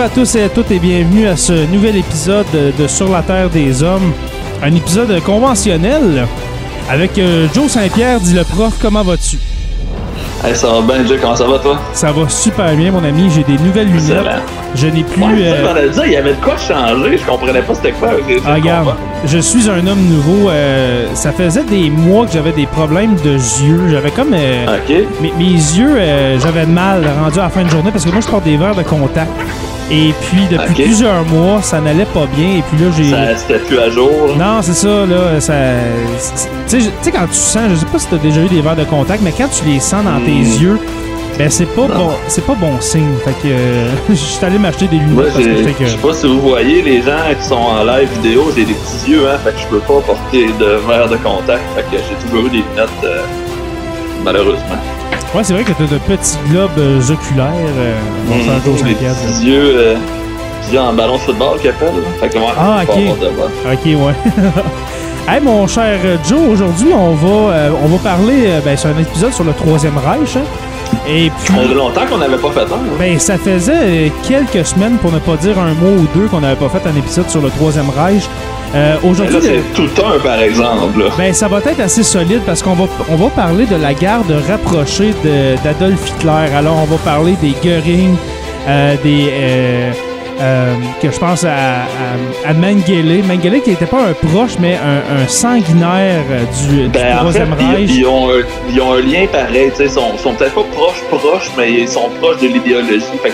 [0.00, 2.46] Bonjour à tous et à toutes et bienvenue à ce nouvel épisode
[2.78, 4.14] de Sur la Terre des Hommes.
[4.62, 6.26] Un épisode conventionnel
[6.88, 9.36] avec euh, Joe Saint-Pierre, dit le prof, comment vas-tu?
[10.42, 11.78] Hey, ça va bien, Jay, comment ça va toi?
[11.92, 13.28] Ça va super bien, mon ami.
[13.28, 14.08] J'ai des nouvelles lunettes.
[14.10, 14.40] Excellent.
[14.74, 15.22] Je n'ai plus.
[15.22, 18.08] Ouais, euh, ça, il y avait de quoi changer, je comprenais pas c'était quoi
[18.46, 18.94] Ah, regarde,
[19.26, 20.48] je suis un homme nouveau.
[20.48, 23.90] euh, ça faisait des mois que j'avais des problèmes de yeux.
[23.90, 24.32] J'avais comme.
[24.32, 24.78] euh,
[25.20, 28.22] mes, mes yeux, euh, j'avais mal rendu à la fin de journée parce que moi,
[28.22, 29.30] je porte des verres de contact.
[29.92, 32.58] Et puis, depuis plusieurs mois, ça n'allait pas bien.
[32.58, 33.10] Et puis là, j'ai.
[33.10, 34.10] Ça, c'était plus à jour.
[34.28, 34.34] là.
[34.56, 35.40] Non, c'est ça, là.
[35.40, 35.52] Ça...
[36.68, 38.76] Tu sais, tu quand tu sens, je sais pas si t'as déjà eu des verres
[38.76, 40.62] de contact, mais quand tu les sens dans tes Hmm.
[40.62, 40.78] yeux,
[41.38, 41.94] ben c'est pas Non.
[41.94, 43.14] bon, c'est pas bon signe.
[43.24, 46.12] Fait que euh, je suis allé m'acheter des lunettes Moi, parce que je sais pas
[46.12, 49.38] si vous voyez, les gens qui sont en live vidéo, j'ai des petits yeux, hein,
[49.42, 52.50] fait que je peux pas porter de verre de contact, fait que j'ai toujours eu
[52.50, 53.22] des lunettes, euh,
[54.24, 54.78] malheureusement.
[55.34, 57.52] Ouais, c'est vrai que t'as de petits globes euh, oculaires.
[57.78, 57.94] Euh,
[58.28, 59.94] mon Mmh, Joe des petits yeux, euh,
[60.60, 62.02] petits yeux en ballon de football qu'ils appellent.
[62.18, 62.96] Fait que ouais, Ah, ok.
[63.72, 64.14] Ok, ouais.
[65.32, 65.98] hey, mon cher
[66.28, 68.42] Joe, aujourd'hui, on va, euh, on va parler.
[68.46, 70.36] euh, ben, c'est un épisode sur le Troisième Reich.
[70.36, 70.40] hein.
[71.08, 71.54] Et puis.
[71.54, 72.76] Ça faisait longtemps qu'on n'avait pas fait un.
[72.76, 72.96] hein.
[72.98, 76.40] Ben, ça faisait euh, quelques semaines, pour ne pas dire un mois ou deux, qu'on
[76.40, 78.22] n'avait pas fait un épisode sur le Troisième Reich.
[78.74, 81.00] Euh, Aujourd'hui, là, le- c'est tout un, par exemple.
[81.00, 81.06] là.
[81.18, 84.32] ben, ça va être assez solide parce qu'on va, on va parler de la garde
[84.48, 85.12] rapprochée
[85.64, 86.54] d'Adolf Hitler.
[86.56, 88.14] Alors, on va parler des Göring,
[88.68, 89.28] euh, des.
[89.32, 89.92] euh,
[90.40, 93.22] euh, que je pense à, à, à Mengele.
[93.24, 97.30] Mengele qui n'était pas un proche, mais un, un sanguinaire euh, du, du Ben, en
[97.30, 97.90] fait, Troisième ils, Reich.
[97.94, 98.42] ils ont un,
[98.72, 99.70] ils ont un lien pareil.
[99.78, 103.04] Ils sont, sont peut-être pas proches, proches, mais ils sont proches de l'idéologie.
[103.22, 103.32] Fait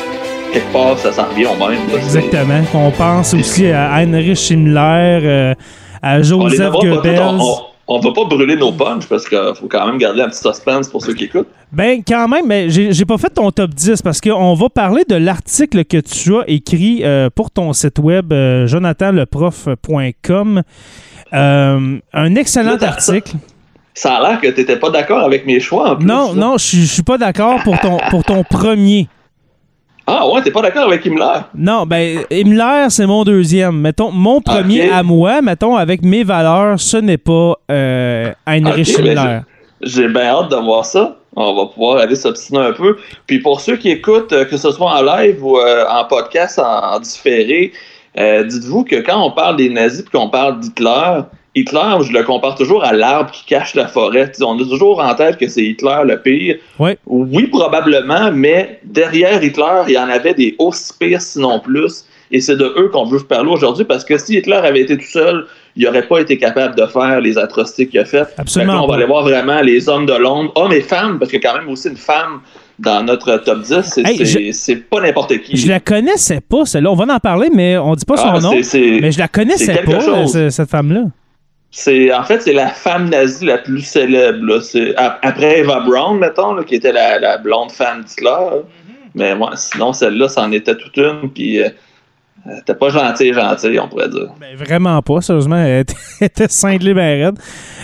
[0.53, 1.79] quelque part, ça s'en revient au même.
[1.93, 1.97] là.
[1.99, 2.61] Exactement.
[2.75, 5.55] On pense aussi à Heinrich Himmler, euh,
[6.03, 7.39] à Joseph Goebbels.
[7.89, 10.89] On, va pas brûler nos punches parce qu'il faut quand même garder un petit suspense
[10.89, 11.49] pour ceux qui écoutent.
[11.73, 15.17] Ben, quand même, mais j'ai pas fait ton top 10 parce qu'on va parler de
[15.17, 20.63] l'article que tu as écrit euh, pour ton site web, euh, jonathanleprof.com.
[21.33, 23.35] Euh, un excellent Là, article.
[23.95, 26.07] Ça a l'air que t'étais pas d'accord avec mes choix en plus.
[26.07, 26.41] Non, là.
[26.41, 29.09] non, je suis pas d'accord pour ton, pour ton premier.
[30.07, 31.41] Ah ouais, t'es pas d'accord avec Himmler?
[31.55, 33.81] Non, ben, Himmler, c'est mon deuxième.
[33.81, 39.07] Mettons, mon premier à moi, mettons, avec mes valeurs, ce n'est pas euh, Heinrich ben,
[39.07, 39.41] Himmler.
[39.83, 41.17] J'ai bien hâte de voir ça.
[41.35, 42.97] On va pouvoir aller s'obstiner un peu.
[43.27, 46.59] Puis pour ceux qui écoutent, euh, que ce soit en live ou euh, en podcast,
[46.59, 47.73] en, en différé,
[48.19, 51.21] euh, dites-vous que quand on parle des nazis puis qu'on parle d'Hitler,
[51.57, 54.31] Hitler, je le compare toujours à l'arbre qui cache la forêt.
[54.43, 56.57] On a toujours en tête que c'est Hitler le pire.
[56.79, 56.99] Ouais.
[57.07, 62.05] Oui, probablement, mais derrière Hitler, il y en avait des aussi pires, sinon plus.
[62.31, 65.05] Et c'est de eux qu'on veut parler aujourd'hui parce que si Hitler avait été tout
[65.07, 65.47] seul,
[65.77, 68.35] il n'aurait pas été capable de faire les atrocités qu'il a faites.
[68.37, 71.31] Absolument Fait on va aller voir vraiment les hommes de l'ombre, hommes et femmes, parce
[71.31, 72.41] qu'il y a quand même aussi une femme
[72.81, 73.81] dans notre top 10.
[73.83, 75.57] C'est Hey, pas n'importe qui.
[75.57, 76.91] Je la connaissais pas, celle-là.
[76.91, 78.51] On va en parler, mais on dit pas son Ah, nom.
[78.53, 80.33] Mais je la connaissais pas, chose.
[80.33, 81.05] ce- cette femme-là.
[81.71, 84.45] C'est en fait c'est la femme nazie la plus célèbre.
[84.47, 84.61] là.
[84.63, 88.63] C'est a- après Eva Braun, mettons, là, qui était la, la blonde femme d'Hitler.
[89.15, 91.31] Mais moi, sinon celle-là, c'en était toute une.
[91.35, 91.69] Puis euh,
[92.49, 94.29] elle était pas gentille, gentille, on pourrait dire.
[94.41, 95.57] Ben, vraiment pas, sérieusement.
[95.57, 95.85] Elle
[96.21, 97.35] était- cinglée ben.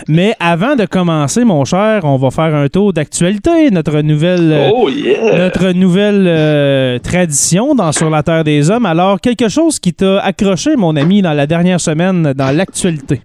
[0.07, 3.69] Mais avant de commencer, mon cher, on va faire un tour d'actualité.
[3.69, 4.51] Notre nouvelle.
[4.53, 5.37] euh, oh yeah!
[5.37, 8.85] Notre nouvelle euh, tradition dans Sur la Terre des Hommes.
[8.87, 13.21] Alors, quelque chose qui t'a accroché, mon ami, dans la dernière semaine, dans l'actualité?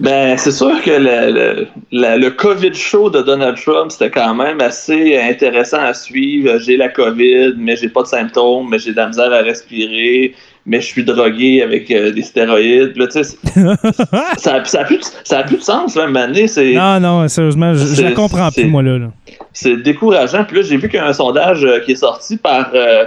[0.00, 4.34] Ben, c'est sûr que le, le, la- le COVID show de Donald Trump, c'était quand
[4.34, 6.58] même assez intéressant à suivre.
[6.58, 10.34] J'ai la COVID, mais j'ai pas de symptômes, mais j'ai de la misère à respirer,
[10.66, 12.96] mais je suis drogué avec euh, des stéroïdes.
[12.96, 16.46] Là, ça, a- ça, plus ça a plus de sens, même année.
[16.74, 18.98] Non, non, sérieusement, je, C'est- comprends plus, moi, là.
[18.98, 19.06] là.
[19.52, 20.44] c'est décourageant.
[20.44, 23.04] Puis là, j'ai vu qu'il y a un sondage euh, qui est sorti par, euh,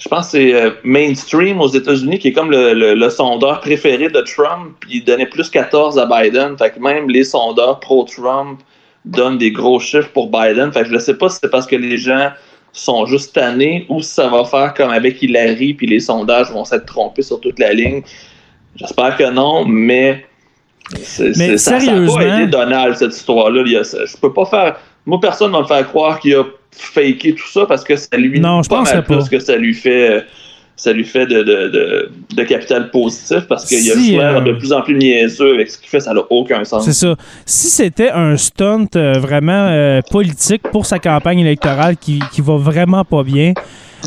[0.00, 3.60] je pense que c'est euh, Mainstream aux États-Unis, qui est comme le, le- le sondeur
[3.60, 4.74] préféré de Trump.
[4.90, 6.56] Il donnait plus 14 à Biden.
[6.58, 8.60] Fait que même les sondeurs pro-Trump
[9.04, 10.72] donnent des gros chiffres pour Biden.
[10.72, 12.30] Fait que je ne sais pas si c'est parce que les gens
[12.72, 16.64] sont juste tannés ou si ça va faire comme avec Hillary, puis les sondages vont
[16.64, 18.02] s'être trompés sur toute la ligne.
[18.76, 20.24] J'espère que non, mais.
[21.02, 23.62] c'est- Mais ça- n'a pas aidé Donald, cette histoire-là.
[23.66, 24.76] Y Je peux pas faire.
[25.04, 28.16] Moi, personne ne va me faire croire qu'il a faké tout ça parce que ça
[28.16, 29.26] lui Non, je pas penserais mal plus pas.
[29.28, 30.24] que ça lui fait.
[30.76, 34.36] Ça lui fait de, de, de, de capital positif parce qu'il a Si, juste l'air
[34.38, 36.86] euh, de plus en plus niaiseux avec ce qu'il fait, ça n'a aucun sens.
[36.86, 37.16] C'est ça.
[37.44, 42.56] Si c'était un stunt euh, vraiment euh, politique pour sa campagne électorale qui, qui va
[42.56, 43.52] vraiment pas bien,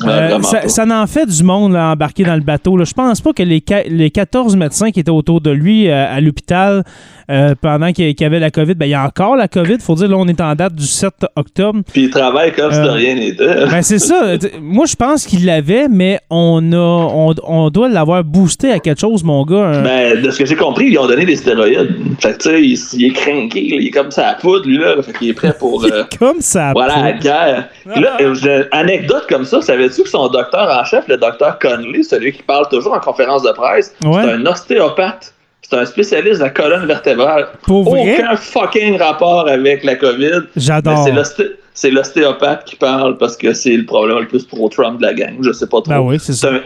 [0.06, 2.78] euh, ça, ça en fait du monde là, embarqué dans le bateau.
[2.78, 2.86] Là.
[2.86, 6.06] Je pense pas que les, qua- les 14 médecins qui étaient autour de lui euh,
[6.16, 6.84] à l'hôpital
[7.30, 9.78] euh, pendant qu'il y avait la COVID, ben, il y a encore la COVID.
[9.80, 11.80] faut dire, là, on est en date du 7 octobre.
[11.94, 13.66] Puis il travaille comme si de rien n'était.
[13.68, 14.34] Ben, c'est ça.
[14.62, 19.00] Moi, je pense qu'il l'avait, mais on, a, on, on doit l'avoir boosté à quelque
[19.00, 19.82] chose, mon gars.
[19.84, 21.96] Ben, de ce que j'ai compris, ils ont donné des stéroïdes.
[22.20, 24.78] Fait que, tu sais, il, il est craqué, il est comme ça à poudre, lui,
[24.78, 25.02] là.
[25.02, 25.84] Fait qu'il est prêt pour.
[25.86, 26.72] euh, Comme ça.
[26.74, 27.70] Voilà, la guerre.
[27.90, 31.60] Puis là, euh, j'ai- anecdote comme ça, savais-tu que son docteur en chef, le docteur
[31.60, 34.22] Conley, celui qui parle toujours en conférence de presse, Ouais.
[34.24, 35.34] c'est un ostéopathe.
[35.62, 37.48] C'est un spécialiste de la colonne vertébrale.
[37.64, 38.16] Pour vrai?
[38.20, 40.42] Aucun fucking rapport avec la COVID.
[40.58, 41.04] J'adore.
[41.06, 45.06] c'est l'osté- c'est l'ostéopathe qui parle parce que c'est le problème le plus pro-Trump de
[45.06, 45.36] la gang.
[45.42, 45.90] Je sais pas trop.
[45.90, 46.60] Ben oui, c'est un,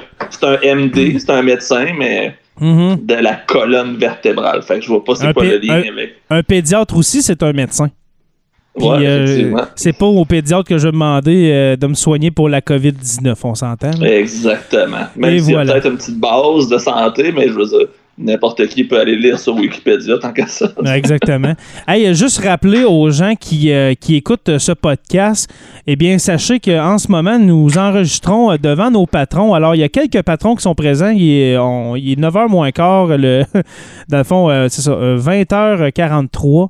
[0.43, 3.05] un MD, c'est un médecin, mais Mhm.
[3.05, 4.63] de la colonne vertébrale.
[4.63, 6.15] Fait que je vois pas c'est quoi le lien un- avec.
[6.31, 7.89] Un pédiatre aussi, c'est un médecin.
[8.77, 12.31] Puis, Ouais, euh, c'est pas au pédiatre que je vais demander euh, de me soigner
[12.31, 13.91] pour la COVID-19, on s'entend.
[14.03, 14.97] Exactement.
[15.15, 15.73] Même s'il voilà.
[15.73, 17.87] y a peut-être une petite base de santé, mais je veux dire,
[18.19, 20.71] n'importe qui peut aller lire sur Wikipédia tant qu'à ça.
[20.93, 21.53] Exactement.
[21.87, 25.49] Hey, juste rappeler aux gens qui, euh, qui écoutent ce podcast,
[25.85, 29.53] eh bien, sachez qu'en ce moment, nous enregistrons devant nos patrons.
[29.53, 31.11] Alors, il y a quelques patrons qui sont présents.
[31.11, 33.43] Il est, on- il est 9h moins quart, le,
[34.09, 36.67] dans le fond, euh, c'est ça, euh, 20h43.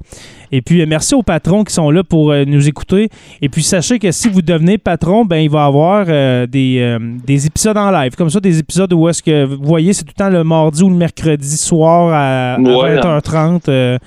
[0.51, 3.09] Et puis, euh, merci aux patrons qui sont là pour euh, nous écouter.
[3.41, 6.97] Et puis, sachez que si vous devenez patron, ben, il va y avoir euh, des,
[7.25, 8.15] des épisodes en live.
[8.15, 10.83] Comme ça, des épisodes où est-ce que, vous voyez, c'est tout le temps le mardi
[10.83, 12.97] ou le mercredi soir à, à Ouais.
[12.97, 13.61] 20h30.
[13.69, 13.97] euh,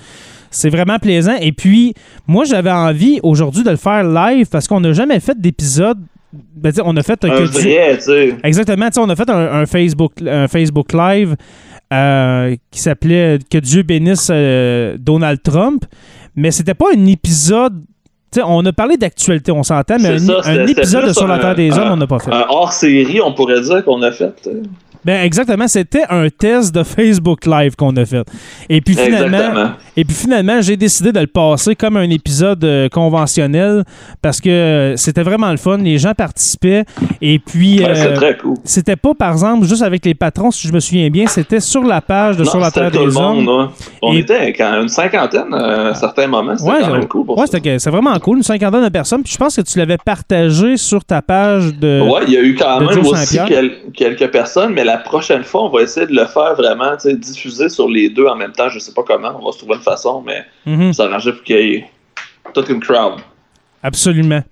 [0.51, 1.37] c'est vraiment plaisant.
[1.41, 1.95] Et puis,
[2.27, 5.99] moi, j'avais envie aujourd'hui de le faire live parce qu'on n'a jamais fait d'épisode.
[6.57, 7.61] Ben, on a fait Un que vrai.
[8.45, 8.89] Exactement.
[8.99, 11.35] On a fait un, un Facebook, un Facebook Live
[11.93, 15.85] euh, qui s'appelait Que Dieu bénisse euh, Donald Trump.
[16.37, 17.83] Mais c'était pas un épisode.
[18.33, 21.39] tu sais, on a parlé d'actualité, on s'entend, mais un, ça, épisode de Sur la
[21.39, 22.33] Terre des Hommes, un- on n'a pas fait.
[22.33, 24.33] Un hors-série, on pourrait dire qu'on a fait.
[25.05, 28.23] Ben exactement, c'était un test de Facebook Live qu'on a fait.
[28.69, 29.71] Et puis finalement, Exactement.
[29.97, 33.85] et puis finalement, j'ai décidé de le passer comme un épisode euh, conventionnel
[34.23, 36.85] parce que euh, c'était vraiment le fun, les gens participaient
[37.23, 38.55] et puis Ouais, euh, très cool.
[38.65, 41.83] c'était pas par exemple juste avec les patrons si je me souviens bien, c'était sur
[41.85, 43.47] la page de Non, Sur la Terre tout des le monde.
[43.47, 43.71] Là.
[44.03, 46.57] On Et- était quand une cinquantaine à un certain moment.
[46.57, 49.23] C'était Ouais, quand ouais, même cool pour ouais, c'est vraiment cool, une cinquantaine de personnes.
[49.23, 52.01] Puis je pense que tu l'avais partagé sur ta page de.
[52.03, 55.65] Ouais, il y a eu quand même aussi quel- quelques personnes, mais la prochaine fois,
[55.65, 58.69] on va essayer de le faire vraiment, diffuser sur les deux en même temps.
[58.69, 60.93] Je sais pas comment, on va se trouver une façon, mais Mhm.
[60.93, 61.85] s'arranger pour qu'il y ait
[62.55, 63.21] toute une crowd.
[63.83, 64.43] Absolument.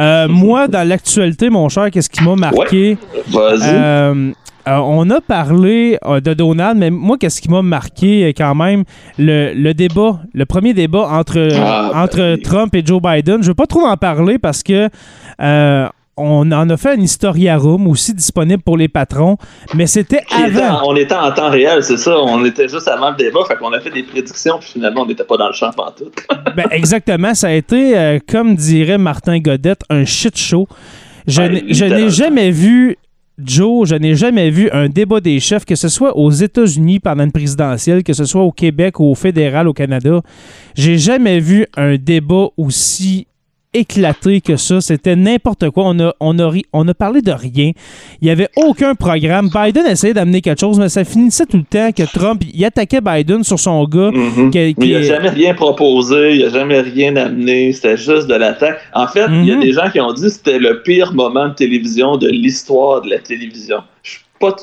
[0.00, 2.96] Euh, moi, dans l'actualité, mon cher, qu'est-ce qui m'a marqué?
[3.28, 3.60] Vas-y.
[3.74, 4.32] Euh,
[4.68, 8.84] euh, on a parlé de Donald, mais moi, qu'est-ce qui m'a marqué quand même?
[9.18, 12.42] Le, le débat, le premier débat entre, Ah, ben entre oui.
[12.42, 13.36] Trump et Joe Biden.
[13.36, 14.88] Je ne veux pas trop en parler parce que
[16.20, 19.36] on en a fait un Historia Room aussi disponible pour les patrons,
[19.74, 20.82] mais c'était avant.
[20.84, 22.16] en- on était en temps réel, c'est ça.
[22.20, 25.06] On était juste avant le débat, fait qu'on a fait des prédictions, puis finalement, on
[25.06, 26.14] n'était pas dans le champ pantoute.
[26.56, 30.66] Ben, exactement, ça a été, euh, comme dirait Martin Godette, un shit show.
[31.26, 31.96] Je Ouais, n'ai- je littéralement.
[32.06, 32.96] n'ai jamais vu,
[33.42, 37.24] Joe, je n'ai jamais vu un débat des chefs, que ce soit aux États-Unis pendant
[37.24, 40.20] une présidentielle, que ce soit au Québec ou au fédéral au Canada.
[40.74, 43.26] J'ai jamais vu un débat aussi
[43.72, 44.80] éclaté que ça.
[44.80, 45.84] C'était n'importe quoi.
[45.86, 47.72] On a, on, a ri- on a parlé de rien.
[48.20, 49.48] Il n'y avait aucun programme.
[49.48, 53.00] Biden essayait d'amener quelque chose, mais ça finissait tout le temps que Trump, il attaquait
[53.00, 54.10] Biden sur son gars.
[54.12, 54.50] Mhm.
[54.50, 58.26] qui- Mais qui il n'a jamais rien proposé, il n'a jamais rien amené, c'était juste
[58.26, 58.78] de l'attaque.
[58.94, 59.60] En fait, il y a Mhm.
[59.62, 63.10] des gens qui ont dit que c'était le pire moment de télévision de l'histoire de
[63.10, 63.78] la télévision.
[64.02, 64.56] Je suis pas,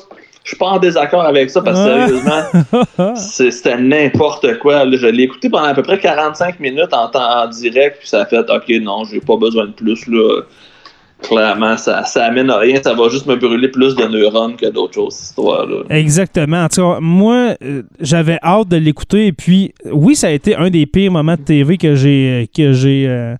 [0.48, 4.86] je suis pas en désaccord avec ça parce que sérieusement, c'était n'importe quoi.
[4.86, 4.96] là.
[4.96, 8.22] Je l'ai écouté pendant à peu près 45 minutes en temps en direct, puis ça
[8.22, 10.06] a fait OK, non, j'ai pas besoin de plus.
[10.06, 10.40] Là.
[11.20, 14.70] Clairement, ça, ça amène à rien, ça va juste me brûler plus de neurones que
[14.70, 15.82] d'autres choses, cette histoire-là.
[15.90, 16.64] Exactement.
[16.64, 19.26] En tout cas, moi, euh, j'avais hâte de l'écouter.
[19.26, 22.72] Et puis, oui, ça a été un des pires moments de TV que j'ai que
[22.72, 23.36] j'ai euh,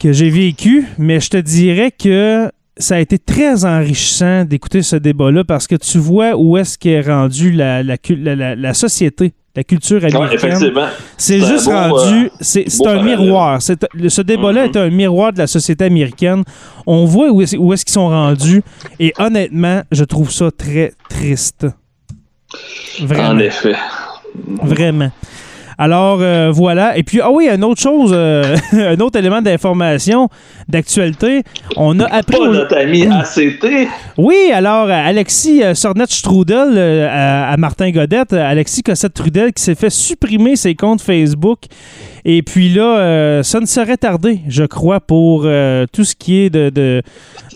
[0.00, 0.86] que j'ai vécu.
[0.98, 5.76] Mais je te dirais que ça a été très enrichissant d'écouter ce débat-là parce que
[5.76, 10.58] tu vois où est-ce qu'est rendue la, la, société, la culture américaine.
[11.16, 13.04] C'est juste beau, rendu, euh, c'est un parallèle.
[13.18, 13.58] miroir.
[13.94, 14.70] Le- Ce débat-là Mhm.
[14.70, 16.42] est un miroir de la société américaine.
[16.86, 18.62] On voit où est-ce où est-ce qu'ils sont rendus.
[18.98, 21.66] Et honnêtement, je trouve ça très triste.
[23.02, 23.28] Vraiment.
[23.30, 23.74] En effet.
[24.62, 25.10] Vraiment.
[25.82, 26.98] Alors, euh, voilà.
[26.98, 30.28] Et puis, ah oui, une autre chose, euh, un autre élément d'information,
[30.68, 31.42] d'actualité.
[31.74, 32.36] On a appris...
[32.36, 33.66] Pas notre ami ACT.
[34.18, 39.88] Oui, alors, euh, Alexis Sornet-Strudel euh, à, à Martin Godette, Alexis Cossette-Trudel qui s'est fait
[39.88, 41.60] supprimer ses comptes Facebook.
[42.26, 46.40] Et puis là, euh, ça ne serait tardé, je crois, pour euh, tout ce qui
[46.40, 46.68] est de...
[46.68, 47.02] de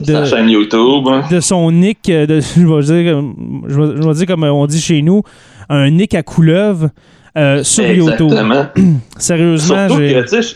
[0.02, 1.04] Sa chaîne YouTube.
[1.08, 1.24] hein.
[1.30, 3.22] de son nick, de, je, vais dire,
[3.68, 5.22] je, vais, je vais dire comme on dit chez nous,
[5.68, 6.88] un nick à couleuvre
[7.36, 8.32] euh, sur YouTube.
[9.18, 10.14] Sérieusement, Surtout j'ai.
[10.24, 10.54] que, je-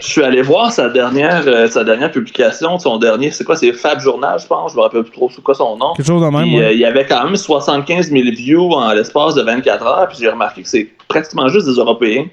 [0.00, 3.98] suis allé voir sa dernière, euh, sa dernière publication, son dernier, c'est quoi, c'est Fab
[3.98, 5.92] Journal, je pense, je me rappelle plus trop c'est quoi son nom.
[5.96, 8.92] Quelque chose de même, Puis, euh, il y avait quand même 75 000 views en
[8.92, 12.26] l'espace de 24 heures, puis j'ai remarqué que c'est pratiquement juste des Européens.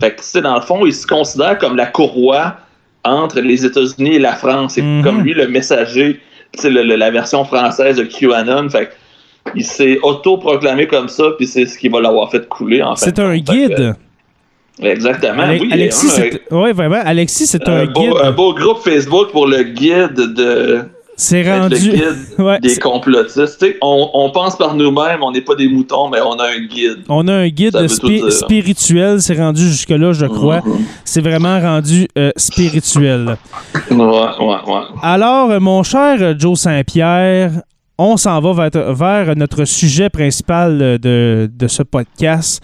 [0.00, 2.56] Fait que, dans le fond, il se considère comme la courroie
[3.04, 4.72] entre les États-Unis et la France.
[4.74, 5.04] C'est Mhm.
[5.04, 6.20] comme lui le messager,
[6.64, 8.68] le- la version française de QAnon.
[8.68, 8.92] Fait que,
[9.54, 13.06] il s'est auto-proclamé comme ça, puis c'est ce qui va l'avoir fait couler, en fait.
[13.06, 13.94] C'est un que, guide.
[14.80, 15.68] Exactement, Ale- oui.
[15.70, 16.42] Alexis, un- c'est.
[16.50, 17.00] Oui, vraiment.
[17.04, 18.12] Alexis, c'est un, un, beau, guide.
[18.22, 20.80] un beau groupe Facebook pour le guide de
[21.14, 21.74] C'est rendu.
[21.74, 23.58] le guide Ouais, des c'est- complotistes.
[23.60, 26.46] Tu sais, on, on pense par nous-mêmes, on n'est pas des moutons, mais on a
[26.48, 27.00] un guide.
[27.10, 29.20] on a un guide spi- spirituel.
[29.20, 30.62] C'est rendu jusque-là, je crois.
[30.64, 30.78] Mhm.
[31.04, 33.36] C'est vraiment rendu euh, spirituel.
[33.90, 34.80] Ouais, ouais, ouais.
[35.02, 37.50] Alors, euh, mon cher euh, Joe Saint-Pierre,
[38.02, 42.62] on s'en va vers, vers notre sujet principal de, de ce podcast.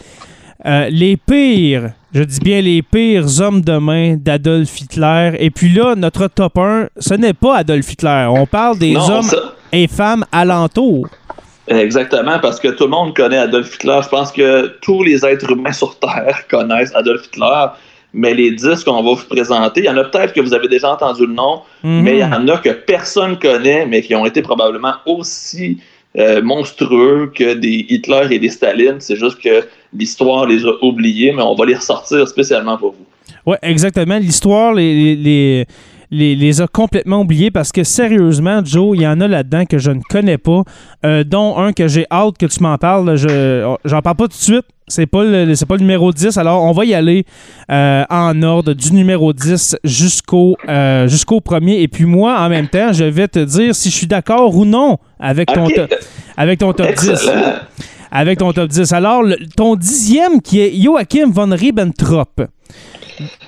[0.67, 5.33] Euh, les pires, je dis bien les pires hommes de main d'Adolf Hitler.
[5.39, 8.27] Et puis là, notre top 1, ce n'est pas Adolf Hitler.
[8.29, 11.07] On parle des Non, hommes ça- et femmes alentours.
[11.69, 14.01] Exactement, parce que tout le monde connaît Adolf Hitler.
[14.03, 17.67] Je pense que tous les êtres humains sur Terre connaissent Adolf Hitler.
[18.15, 20.67] Mais les 10 qu'on va vous présenter, il y en a peut-être que vous avez
[20.69, 22.03] déjà entendu le nom, Mhm.
[22.03, 25.79] mais il y en a que personne connaît, mais qui ont été probablement aussi
[26.17, 28.97] euh, monstrueux que des Hitler et des Staline.
[28.99, 29.63] C'est juste que
[29.95, 33.05] l'histoire les a oubliés, mais on va les ressortir spécialement pour vous.
[33.45, 34.19] Oui, exactement.
[34.19, 35.67] L'histoire les, les,
[36.11, 39.79] les, les a complètement oubliés parce que sérieusement, Joe, il y en a là-dedans que
[39.79, 40.63] je ne connais pas,
[41.05, 43.17] euh, dont un que j'ai hâte que tu m'en parles.
[43.17, 44.65] Je j'en parle pas tout de suite.
[44.91, 46.39] C'est pas le c'est pas le numéro 10.
[46.39, 47.27] Alors, on va y aller
[47.71, 51.83] euh, en ordre du numéro 10 jusqu'au euh, jusqu'au premier.
[51.83, 54.65] Et puis moi, en même temps, je vais te dire si je suis d'accord ou
[54.65, 55.69] non avec ton,
[56.39, 57.11] avec ton top 10.
[57.11, 57.53] excellent.
[58.11, 58.91] Avec ton top 10.
[58.95, 62.41] Alors, le- ton dixième qui est Joachim von Ribbentrop.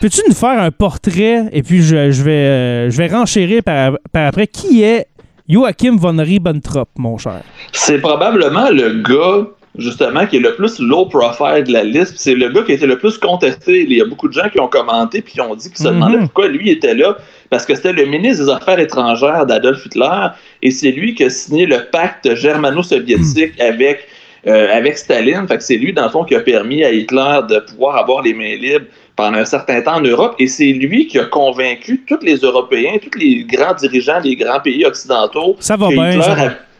[0.00, 3.93] Peux-tu nous faire un portrait et puis je, je vais, euh, je vais renchérir par,
[4.12, 4.47] par après.
[4.47, 5.07] Qui est
[5.49, 7.43] Joachim von Ribbentrop, mon cher?
[7.73, 9.47] C'est probablement le gars,
[9.79, 12.15] justement, qui est le plus low profile de la liste.
[12.17, 13.83] C'est le gars qui a été le plus contesté.
[13.83, 15.89] Il y a beaucoup de gens qui ont commenté puis qui ont dit qu'ils se
[15.89, 15.95] Mhm.
[15.95, 17.17] demandaient pourquoi lui était là.
[17.50, 20.29] Parce que c'était le ministre des Affaires étrangères d'Adolf Hitler
[20.62, 24.07] et c'est lui qui a signé le pacte germano-soviétique avec,
[24.47, 25.47] euh, avec Staline.
[25.49, 28.23] Fait que c'est lui, dans le fond, qui a permis à Hitler de pouvoir avoir
[28.23, 28.87] les mains libres
[29.21, 30.35] pendant un certain temps en Europe.
[30.39, 34.61] Et c'est lui qui a convaincu tous les Européens, tous les grands dirigeants des grands
[34.61, 36.37] pays occidentaux Ça va bien, ça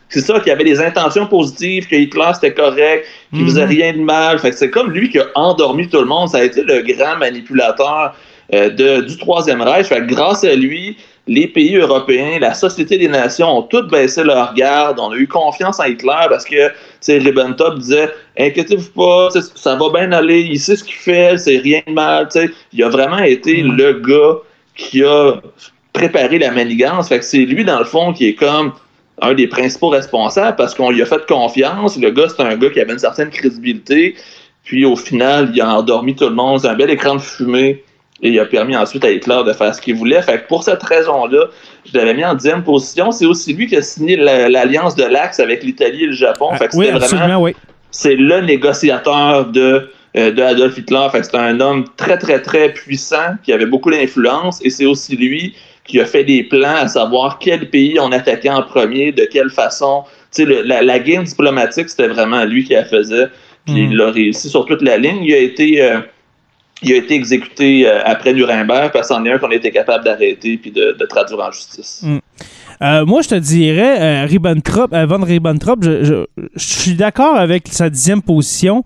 [0.09, 3.49] C'est ça, qu'il y avait des intentions positives, que Hitler c'était correct, qu'il Mhm.
[3.49, 4.39] faisait rien de mal.
[4.39, 6.29] Fait que c'est comme lui qui a endormi tout le monde.
[6.31, 8.15] Ça a été le grand manipulateur
[8.53, 9.87] euh, de, du Troisième Reich.
[9.87, 14.25] Fait que grâce à lui, les pays européens, la Société des Nations ont toutes baissé
[14.25, 14.99] leur garde.
[14.99, 16.71] On a eu confiance en Hitler parce que
[17.07, 21.83] Ribbentrop disait Inquiétez-vous pas, ça va bien aller, il sait ce qu'il fait, c'est rien
[21.87, 22.29] de mal.
[22.73, 23.77] Il a vraiment été Mhm.
[23.77, 24.39] le gars
[24.77, 25.35] qui a
[25.93, 27.09] préparé la manigance.
[27.09, 28.73] Fait que c'est lui, dans le fond, qui est comme
[29.23, 31.99] un des principaux responsables parce qu'on lui a fait confiance.
[31.99, 34.15] Le gars, c'est un gars qui avait une certaine crédibilité.
[34.65, 36.61] Puis au final, il a endormi tout le monde.
[36.61, 37.85] C'est un bel écran de fumée.
[38.23, 40.21] Et il a permis ensuite à Hitler de faire ce qu'il voulait.
[40.23, 41.47] Fait que pour cette raison-là,
[41.91, 43.11] je l'avais mis en dixième position.
[43.13, 46.51] C'est aussi lui qui a signé la- l'alliance de l'Axe avec l'Italie et le Japon.
[46.55, 47.55] Fait que Ah, oui, c'était vraiment absolument, oui.
[47.91, 51.07] c'est le négociateur de, euh, de Adolf Hitler.
[51.13, 54.87] Fait que c'est un homme très, très, très puissant qui avait beaucoup d'influence et c'est
[54.87, 59.13] aussi lui qui a fait des plans à savoir quel pays on attaquait en premier,
[59.13, 60.05] de quelle façon.
[60.33, 63.27] tu sais, la, la game diplomatique, c'était vraiment lui qui la faisait.
[63.67, 63.93] Puis Mm.
[63.93, 65.25] il a réussi sur toute la ligne.
[65.25, 65.99] Il a été, euh,
[66.83, 70.05] il a été exécuté euh, après Nuremberg, parce c'en est un qu'on a été capable
[70.05, 72.01] d'arrêter puis de, traduire en justice.
[72.03, 72.19] Mm.
[72.83, 77.69] Euh, moi, je te dirais, euh, Ribbentrop, euh, Ribbentrop, je, je- je suis d'accord avec
[77.69, 78.83] sa dixième position,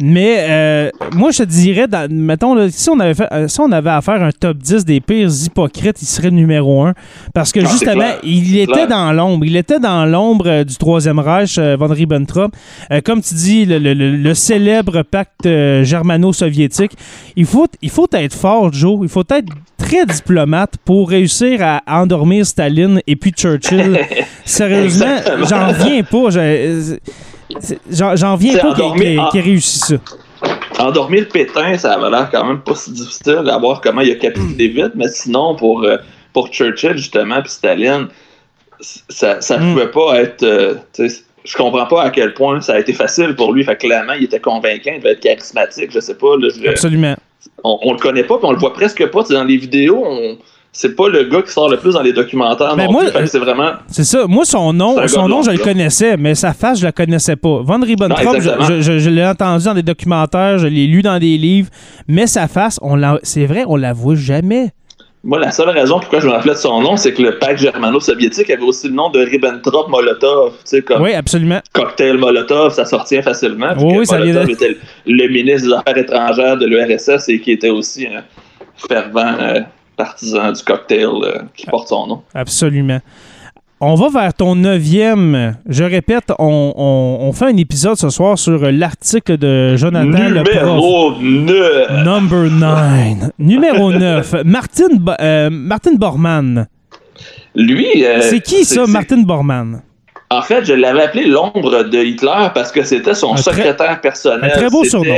[0.00, 3.60] mais euh, moi, je te dirais, dans- mettons, là, si, on avait fait, euh, si
[3.60, 6.94] on avait à faire un top 10 des pires hypocrites, il serait numéro 1.
[7.34, 9.44] Parce que Ah, justement, il était dans l'ombre.
[9.44, 12.52] Il était dans l'ombre euh, du Troisième Reich, Von Ribbentrop.
[13.04, 15.46] Comme tu dis, le, le- le- le célèbre pacte
[15.82, 16.92] germano-soviétique.
[17.36, 19.00] Il faut, il faut être fort, Joe.
[19.02, 23.98] Il faut être très diplomate pour réussir à endormir Staline et puis Churchill.
[24.44, 25.16] Sérieusement,
[25.48, 26.30] j'en reviens pas.
[26.30, 26.96] Je-
[27.90, 29.94] J'en C'est pas qu'il en- réussi ça.
[30.78, 34.10] Endormir le pétain, ça avait l'air quand même pas si difficile à voir comment il
[34.12, 35.98] a capitulé vite, mais sinon, pour, euh,
[36.32, 38.08] pour Churchill, justement, puis Staline,
[38.80, 39.72] ça, ça Mm.
[39.72, 40.42] pouvait pas être.
[40.42, 40.74] euh,
[41.44, 43.64] je comprends pas à quel point ça a été facile pour lui.
[43.64, 46.36] Fait que clairement, il était convaincant, il devait être charismatique, je sais pas.
[46.38, 47.16] là, je- Absolument.
[47.64, 49.22] on, on le connaît pas, puis on le voit presque pas.
[49.24, 50.38] Dans les vidéos, on-
[50.72, 52.76] c'est pas le gars qui sort le plus dans les documentaires.
[52.76, 53.72] Ben non moi, euh, c'est vraiment.
[53.88, 54.26] C'est ça.
[54.28, 57.60] Moi, son nom, son nom, je le connaissais, mais sa face, je la connaissais pas.
[57.62, 58.40] Von Ribbentrop, Non,
[58.80, 61.68] je, l'ai entendu dans des documentaires, je l'ai lu dans des livres,
[62.06, 64.70] mais sa face, on c'est vrai, on la voit jamais.
[65.22, 67.60] Moi, la seule raison pourquoi je me rappelais de son nom, c'est que le pacte
[67.60, 70.52] germano-soviétique avait aussi le nom de Ribbentrop-Molotov.
[70.52, 71.60] Tu sais, comme Oui, absolument.
[71.74, 73.74] cocktail Molotov, ça sortait facilement.
[73.76, 77.52] Oui, oui, ça Molotov de- était le ministre des Affaires étrangères de l'URSS et qui
[77.52, 78.22] était aussi un
[78.88, 79.60] fervent euh,
[80.04, 82.22] partisan du cocktail euh, qui porte son nom.
[82.34, 83.00] Absolument.
[83.82, 85.56] On va vers ton neuvième.
[85.66, 90.42] Je répète, on, on- on fait un épisode ce soir sur l'article de Jonathan le.
[90.42, 92.04] Numéro 9.
[92.04, 93.30] Number 9.
[93.38, 93.90] Numéro
[94.20, 94.34] 9.
[94.44, 94.88] Martin,
[95.20, 96.66] euh, Martin Bormann.
[97.54, 98.04] Lui.
[98.04, 99.82] euh, c'est qui ça, Martin Bormann?
[100.32, 104.00] En fait, je l'avais appelé l'ombre de Hitler parce que c'était son Un très- secrétaire
[104.00, 104.44] personnel.
[104.54, 105.14] un très beau surnom.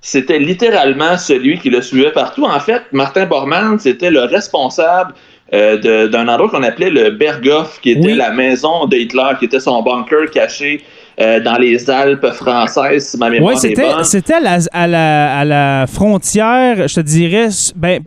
[0.00, 2.44] C'était littéralement celui qui le suivait partout.
[2.44, 5.12] En fait, Martin Bormann, c'était le responsable
[5.52, 8.14] euh, d'un endroit qu'on appelait le Berghof, qui était Oui.
[8.14, 10.82] la maison de Hitler, qui était son bunker caché
[11.20, 15.44] euh, dans les Alpes françaises, si ma mémoire c'était, c'était à, la, à, la, à
[15.44, 18.00] la frontière, je te dirais, ben,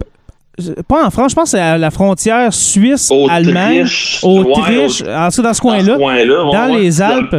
[0.88, 5.08] pas en France, je pense que c'est à la frontière suisse-allemande, Autriche, Autriche, ouais, en
[5.08, 7.36] tout cas dans ce dans ce coin-là, coin-là, ouais, dans ouais, les Alpes.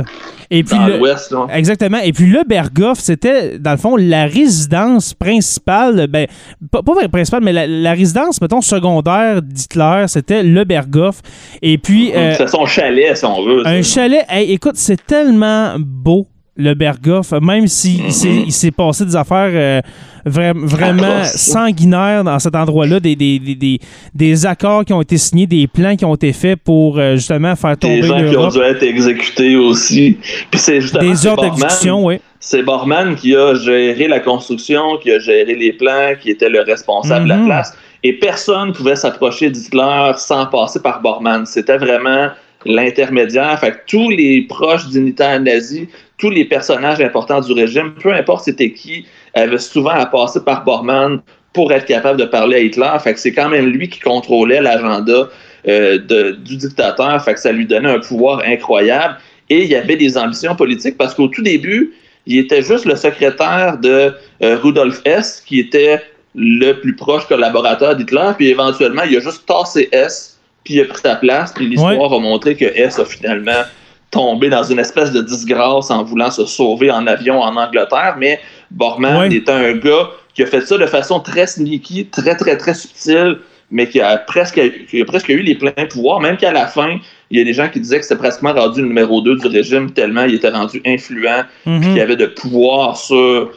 [0.54, 1.46] Et puis Dans l'ouest, là.
[1.54, 1.96] Exactement.
[2.04, 6.26] Et puis le Berghof, c'était, dans le fond, la résidence principale, ben,
[6.70, 11.22] pas, pas principale, mais la, la résidence, mettons, secondaire d'Hitler, c'était le Berghof.
[11.62, 13.66] Et puis, euh, C'est son chalet, si on veut.
[13.66, 13.94] un ça.
[13.94, 19.06] chalet, hey, écoute, c'est tellement beau, le Berghof, même s'il il s'est- il s'est passé
[19.06, 19.80] des affaires euh,
[20.26, 23.78] vra- vraiment sanguinaires dans cet endroit-là, des, des, des, des,
[24.14, 27.56] des accords qui ont été signés, des plans qui ont été faits pour euh, justement
[27.56, 30.18] faire Des tomber gens qui ont dû être exécutés aussi.
[30.50, 32.16] Puis c'est Des ordres d'exécution, oui.
[32.38, 36.60] C'est Bormann qui a géré la construction, qui a géré les plans, qui était le
[36.60, 37.72] responsable de la place.
[38.04, 41.46] Et personne ne pouvait s'approcher d'Hitler sans passer par Bormann.
[41.46, 42.28] C'était vraiment
[42.66, 43.58] l'intermédiaire.
[43.60, 45.86] Fait que tous les proches dignitaires nazis,
[46.22, 50.62] tous les personnages importants du régime, peu importe c'était qui, avaient souvent à passer par
[50.62, 51.20] Bormann
[51.52, 52.90] pour être capable de parler à Hitler.
[53.02, 55.28] Fait que c'est quand même lui qui contrôlait l'agenda
[55.66, 55.98] euh,
[56.34, 57.24] du dictateur.
[57.24, 59.16] Fait que ça lui donnait un pouvoir incroyable.
[59.50, 61.92] Et il y avait des ambitions politiques parce qu'au tout début,
[62.26, 66.00] il était juste le secrétaire de euh, Rudolf Hess, qui était
[66.36, 68.30] le plus proche collaborateur d'Hitler.
[68.36, 71.52] Puis éventuellement, il a juste tassé Hess, puis il a pris sa place.
[71.52, 73.64] Puis l'histoire a montré que Hess a finalement
[74.12, 78.14] tombé dans une espèce de disgrâce en voulant se sauver en avion en Angleterre.
[78.18, 78.38] Mais
[78.70, 79.34] Bormann Ouais.
[79.34, 83.38] était un gars qui a fait ça de façon très sneaky, très, très, très subtile,
[83.70, 86.98] mais qui a presque, qui a presque eu les pleins pouvoirs, même qu'à la fin,
[87.30, 89.46] il y a des gens qui disaient que c'était pratiquement rendu le numéro 2 du
[89.46, 93.50] régime, tellement il était rendu influent, puis qu'il avait de pouvoir sur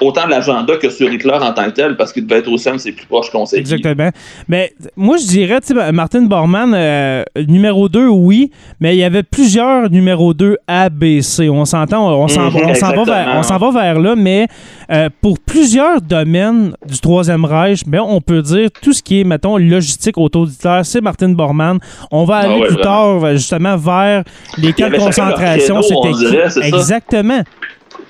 [0.00, 2.72] autant l'agenda que sur Hitler en tant que tel, parce qu'il devait être au sein
[2.72, 3.60] de ses plus proches conseillers.
[3.60, 4.10] Exactement.
[4.48, 9.04] Mais moi, je dirais, tu sais, Martin Bormann, euh, numéro 2, oui, mais il y
[9.04, 11.48] avait plusieurs numéro 2 A, B, C.
[11.48, 14.48] On s'entend, on s'en Mhm, va, va vers là, mais
[14.90, 19.24] euh, pour plusieurs domaines du Troisième Reich, ben, on peut dire tout ce qui est,
[19.24, 21.78] mettons, logistique autoritaire, c'est Martin Bormann.
[22.10, 23.20] On va aller Ah ouais, plus vraiment.
[23.20, 24.24] tard, justement, vers
[24.58, 25.82] les camps de concentration.
[25.82, 26.66] C'était c'est?
[26.66, 27.42] Exactement.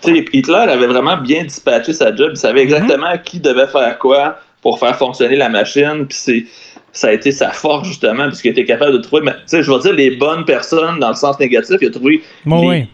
[0.06, 2.30] Hitler avait vraiment bien dispatché sa job.
[2.32, 6.06] Il savait exactement qui devait faire quoi pour faire fonctionner la machine.
[6.08, 6.44] Puis c'est,
[6.92, 10.16] ça a été sa force, justement, puisqu'il était capable de trouver, je vais dire les
[10.16, 11.76] bonnes personnes dans le sens négatif.
[11.80, 12.88] Il a trouvé Bon, les oui.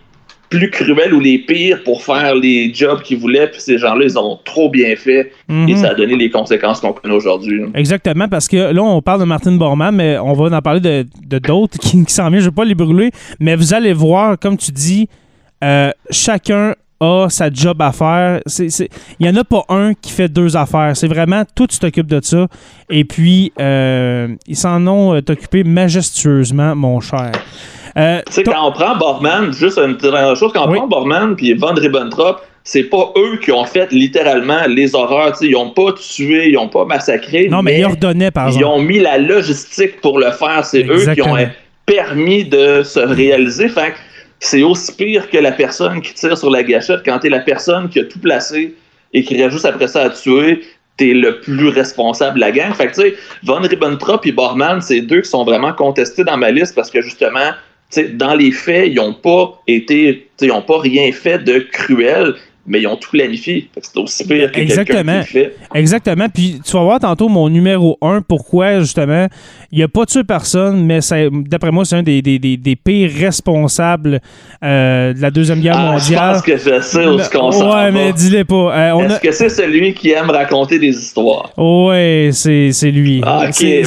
[0.50, 3.48] plus cruels ou les pires pour faire les jobs qu'ils voulaient.
[3.50, 5.32] Puis ces gens-là, ils ont trop bien fait.
[5.48, 5.68] Mhm.
[5.68, 7.62] Et ça a donné les conséquences qu'on connaît aujourd'hui.
[7.74, 11.38] Exactement, parce que là, on parle de Martin Bormann, mais on va en parler de
[11.38, 12.40] d'autres qui, qui s'en viennent.
[12.40, 15.08] Je ne vais pas les brûler, mais vous allez voir, comme tu dis,
[15.62, 18.40] euh, chacun a sa job à faire.
[18.58, 18.88] Il
[19.20, 20.92] n'y en a pas un qui fait deux affaires.
[20.96, 22.46] C'est vraiment, tout tu t'occupes de ça.
[22.90, 27.32] Et puis, euh, ils s'en ont euh, occupé majestueusement, mon cher.
[27.96, 30.78] Euh, Tu sais, quand on prend Borman, juste une dernière chose, quand on Oui.
[30.78, 35.34] prend Borman puis Von Ribbentrop, c'est pas eux qui ont fait littéralement les horreurs.
[35.42, 37.48] Ils ont pas tué, ils ont pas massacré.
[37.50, 38.66] non, mais, ils ordonnaient, par ils exemple.
[38.66, 40.64] ont mis la logistique pour le faire.
[40.64, 41.36] C'est eux qui ont
[41.86, 43.68] permis de se réaliser.
[43.68, 43.96] Fait que
[44.44, 47.88] c'est aussi pire que la personne qui tire sur la gâchette quand t'es la personne
[47.88, 48.74] qui a tout placé
[49.14, 50.60] et qui juste après ça à tuer.
[50.96, 52.72] T'es le plus responsable de la gang.
[52.72, 56.36] Fait que, tu sais, Von Ribbentrop et Bormann, c'est deux qui sont vraiment contestés dans
[56.36, 57.50] ma liste parce que, justement,
[57.90, 61.58] tu sais, dans les faits, ils n'ont pas été, ils ont pas rien fait de
[61.58, 62.34] cruel,
[62.66, 63.68] mais ils ont tout planifié.
[63.80, 65.16] C'est aussi pire que qui Exactement.
[65.18, 65.56] le fait.
[65.74, 66.26] Exactement.
[66.32, 69.26] Puis tu vas voir tantôt mon numéro 1, pourquoi justement,
[69.70, 71.00] il n'a pas tué personne, mais
[71.48, 74.20] d'après moi, c'est un des, des- des- des pires responsables
[74.62, 76.32] euh, de la Deuxième Guerre Ah, je mondiale.
[76.34, 78.54] pense que je sais où ce qu'on s'en ouais, mais dis-le pas.
[78.94, 79.18] Euh, Est-ce a...
[79.18, 81.50] que c'est celui qui aime raconter des histoires?
[81.58, 83.20] Ouais, c'est lui.
[83.24, 83.82] Ah, ok, ouais.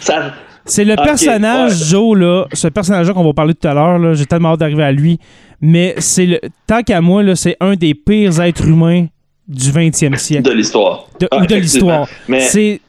[0.00, 0.34] Ça-
[0.66, 1.86] C'est le personnage, ouais.
[1.88, 4.92] Joe, là, ce personnage-là qu'on va parler tout à l'heure, j'ai tellement hâte d'arriver à
[4.92, 5.18] lui,
[5.60, 9.06] mais c'est le, tant qu'à moi, là, c'est un des pires êtres humains
[9.48, 10.42] du 20e siècle.
[10.48, 11.06] de l'histoire.
[11.18, 12.08] De- Ah, ou de l'histoire.
[12.28, 12.80] Mais C'est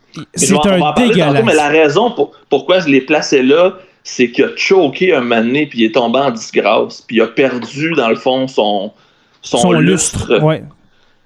[0.51, 1.43] un tantôt, dégueulasse.
[1.45, 5.65] mais la raison pour, pourquoi je l'ai placé là, c'est qu'il a choqué un donné,
[5.67, 8.91] puis il est tombé en disgrâce, puis il a perdu, dans le fond, son,
[9.41, 10.27] son, Son lustre.
[10.29, 10.43] lustre.
[10.43, 10.63] Ouais.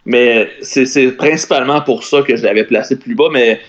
[0.05, 3.59] Mais c'est c'est principalement pour ça que je l'avais placé plus bas, mais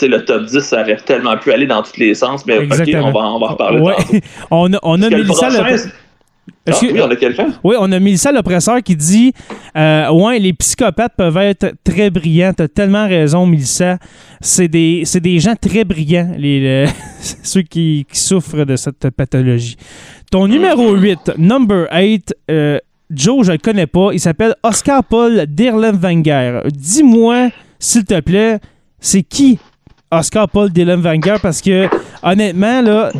[0.00, 3.10] le top 10, ça aurait tellement pu aller dans tous les sens, mais ok, on
[3.10, 3.94] va, on va en reparler Ouais.
[4.50, 5.78] on a, on a le prochain, le...
[6.70, 7.48] Ah, oui, on a quelqu'un?
[7.64, 9.32] Oui, on a Mélissa l'oppresseur qui dit
[9.76, 12.52] euh, Ouais, les psychopathes peuvent être très brillants.
[12.54, 13.98] T'as tellement raison, Mélissa.
[14.40, 16.90] C'est des, c'est des gens très brillants, les, le-
[17.42, 19.76] ceux qui, qui souffrent de cette pathologie.
[20.30, 22.78] Ton numéro 8, number 8, euh,
[23.10, 24.10] Joe, je le connais pas.
[24.12, 26.60] Il s'appelle Oscar Paul Dirlewanger.
[26.74, 28.58] Dis-moi, s'il te plaît,
[29.00, 29.58] c'est qui
[30.10, 31.36] Oscar Paul Dirlewanger?
[31.40, 31.88] Parce que,
[32.22, 33.10] honnêtement, là.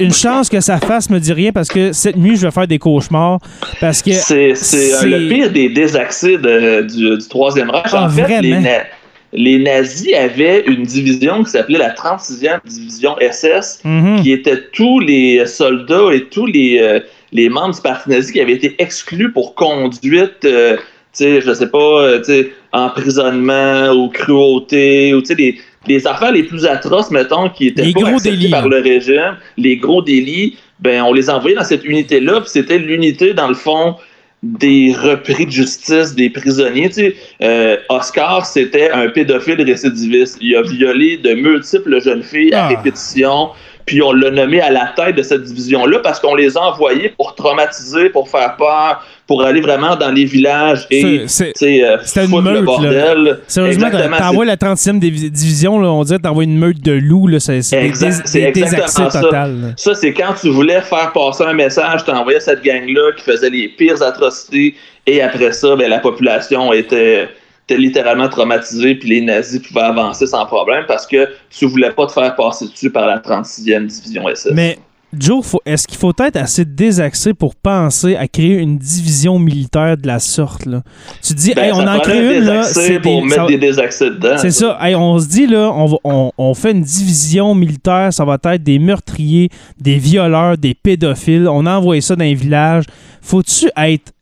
[0.00, 2.66] Une chance que ça fasse me dit rien parce que cette nuit, je vais faire
[2.66, 3.40] des cauchemars.
[3.80, 7.84] Parce que C'est euh, le pire des désaccès de- du, du Troisième Reich.
[7.92, 8.84] Ah, en fait, les, na-
[9.32, 14.22] les nazis avaient une division qui s'appelait la 36e division SS, Mhm.
[14.22, 17.00] qui était tous les soldats et tous les, euh,
[17.32, 21.52] les membres du parti nazi qui avaient été exclus pour conduite, euh, tu sais, je
[21.52, 25.54] sais pas, euh, emprisonnement ou cruauté, ou tu sais,
[25.88, 28.50] les, affaires les plus atroces, mettons, qui étaient Les pas gros délits.
[28.50, 32.78] par le régime, les gros délits, ben on les envoyait dans cette unité-là, puis c'était
[32.78, 33.96] l'unité, dans le fond,
[34.44, 36.88] des repris de justice des prisonniers.
[36.88, 40.38] Tu sais, euh, Oscar, c'était un pédophile récidiviste.
[40.40, 42.68] Il a violé de multiples jeunes filles à Ah.
[42.68, 43.48] répétition.
[43.88, 47.08] Puis on l'a nommé à la tête de cette division-là parce qu'on les a envoyés
[47.16, 52.40] pour traumatiser, pour faire peur, pour aller vraiment dans les villages et C'est- euh, le
[52.42, 52.60] meute, là.
[52.62, 53.38] bordel.
[53.46, 57.30] Sérieusement, t'envoies la 30e divi- division, là, on dirait t'envoies une meute de loups.
[57.38, 59.20] C'est c'est des, exactement ça.
[59.22, 59.72] total.
[59.78, 63.48] Ça, c'est quand tu voulais faire passer un message, tu envoyais cette gang-là qui faisait
[63.50, 64.74] les pires atrocités,
[65.06, 67.28] et après ça, ben, la population était
[67.76, 72.12] littéralement traumatisée, puis les nazis pouvaient avancer sans problème parce que tu voulais pas te
[72.12, 74.52] faire passer dessus par la 36e division SS.
[74.54, 74.78] Mais
[75.18, 80.06] Joe, est-ce qu'il faut être assez désaxé pour penser à créer une division militaire de
[80.06, 80.66] la sorte?
[80.66, 80.82] Là?
[81.26, 84.10] Tu dis, Ben, hey, on en crée une, là, c'est pour des- mettre ça- des
[84.10, 84.36] dedans.
[84.36, 84.76] C'est ça.
[84.82, 88.36] Hey, on se dit, là, on, va- on, on fait une division militaire, ça va
[88.52, 89.48] être des meurtriers,
[89.80, 91.48] des violeurs, des pédophiles.
[91.48, 92.84] On envoie ça dans les villages.
[93.22, 94.12] Faut-tu être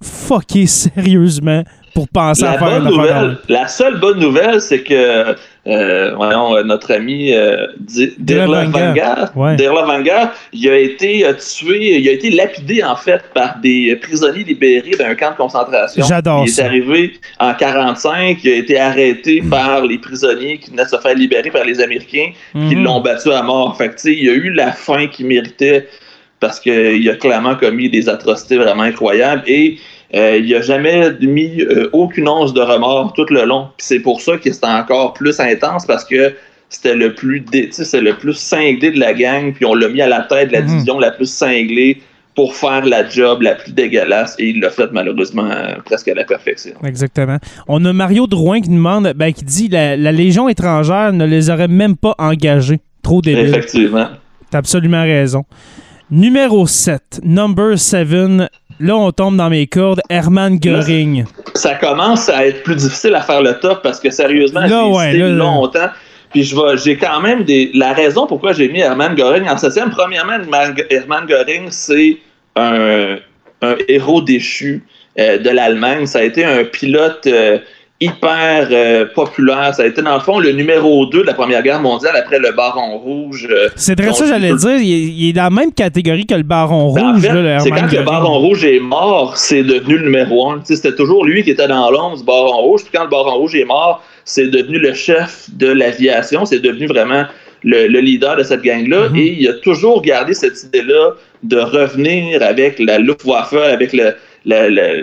[0.00, 1.62] fucké sérieusement
[1.94, 5.34] pour penser La, à faire bonne nouvelle, la seule bonne nouvelle, c'est que
[5.68, 8.64] euh, voyons, euh, notre ami euh, Di- Dirla
[9.36, 9.56] Ouais.
[10.52, 14.96] Il a été euh, tué, il a été lapidé en fait par des prisonniers libérés
[14.98, 16.04] d'un camp de concentration.
[16.06, 16.62] J'adore Il ça.
[16.62, 20.96] est arrivé en 45, il a été arrêté par les prisonniers qui venaient de se
[20.98, 22.84] faire libérer par les Américains, qui Mhm.
[22.84, 23.76] l'ont battu à mort.
[23.76, 25.86] Fait que, tu sais, il a eu la fin qu'il méritait
[26.40, 29.78] parce qu'il a clairement commis des atrocités vraiment incroyables et
[30.14, 33.68] euh, il n'a jamais mis euh, aucune once de remords tout le long.
[33.78, 36.34] C'est pour ça que c'était encore plus intense parce que
[36.68, 40.08] c'était le plus dé- le plus cinglé de la gang, puis on l'a mis à
[40.08, 40.66] la tête de la Mhm.
[40.68, 42.00] division la plus cinglée
[42.34, 46.14] pour faire la job la plus dégueulasse et il l'a fait malheureusement euh, presque à
[46.14, 46.72] la perfection.
[46.82, 47.36] Exactement.
[47.68, 51.26] On a Mario Drouin qui nous demande, ben, qui dit la, la Légion étrangère ne
[51.26, 52.80] les aurait même pas engagés.
[53.02, 53.48] Trop débile.
[53.48, 54.08] Effectivement.
[54.50, 55.44] T'as absolument raison.
[56.10, 58.08] Numéro 7, number 7,
[58.82, 60.00] là, on tombe dans mes cordes.
[60.10, 61.24] Hermann Göring.
[61.54, 65.12] Ça commence à être plus difficile à faire le top parce que sérieusement, j'ai ouais,
[65.14, 65.34] là, là.
[65.34, 65.88] longtemps.
[66.30, 67.70] Puis je vais, j'ai quand même des.
[67.74, 72.18] La raison pourquoi j'ai mis Hermann Göring en septième, premièrement, Hermann Hermann Göring, c'est
[72.56, 73.16] un,
[73.62, 74.82] un héros déchu
[75.18, 76.06] euh, de l'Allemagne.
[76.06, 77.58] Ça a été un pilote euh,
[78.04, 79.74] hyper euh, populaire.
[79.74, 82.38] Ça a été, dans le fond, le numéro 2 de la Première Guerre mondiale après
[82.38, 83.48] le Baron Rouge.
[83.50, 84.76] euh, C'est très dont ça, j'allais dire.
[84.78, 87.58] Il est, il est dans la même catégorie que le Baron Ben, en Rouge, fait,
[87.60, 88.02] c'est quand le.
[88.04, 90.58] Baron Rouge est mort, c'est devenu le numéro un.
[90.58, 92.82] Tu sais, C'était toujours lui qui était dans l'ombre du Baron Rouge.
[92.82, 96.44] Puis quand le Baron Rouge est mort, c'est devenu le chef de l'aviation.
[96.44, 97.24] C'est devenu vraiment
[97.64, 99.08] le, le leader de cette gang-là.
[99.08, 99.16] Mhm.
[99.16, 101.10] Et il a toujours gardé cette idée-là
[101.42, 105.00] de revenir avec la Luftwaffe, avec le- la, la-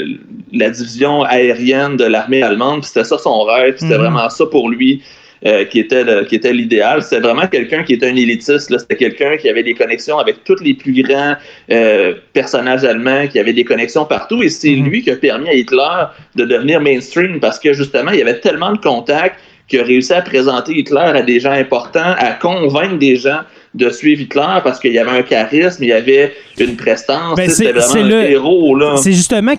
[0.52, 2.84] la division aérienne de l'armée allemande.
[2.84, 3.75] C'était ça son rêve.
[3.78, 4.02] C'était Mhm.
[4.02, 5.02] vraiment ça pour lui.
[5.45, 7.02] euh, qui était le- qui était l'idéal.
[7.02, 8.78] C'était vraiment quelqu'un qui était un élitiste.
[8.78, 11.36] C'était quelqu'un qui avait des connexions avec tous les plus grands
[11.71, 14.43] euh, personnages allemands, qui avait des connexions partout.
[14.43, 14.89] Et c'est Mhm.
[14.89, 15.95] lui qui a permis à Hitler
[16.36, 20.12] de devenir mainstream parce que justement, il y avait tellement de contacts qu'il a réussi
[20.12, 23.39] à présenter Hitler à des gens importants, à convaincre des gens
[23.75, 27.36] de suivre Hitler parce qu'il y avait un charisme, il y avait une prestance.
[27.38, 27.71] Ben, c'est-
[28.03, 28.75] le- héros.
[28.75, 28.95] Là.
[28.97, 29.53] C'est justement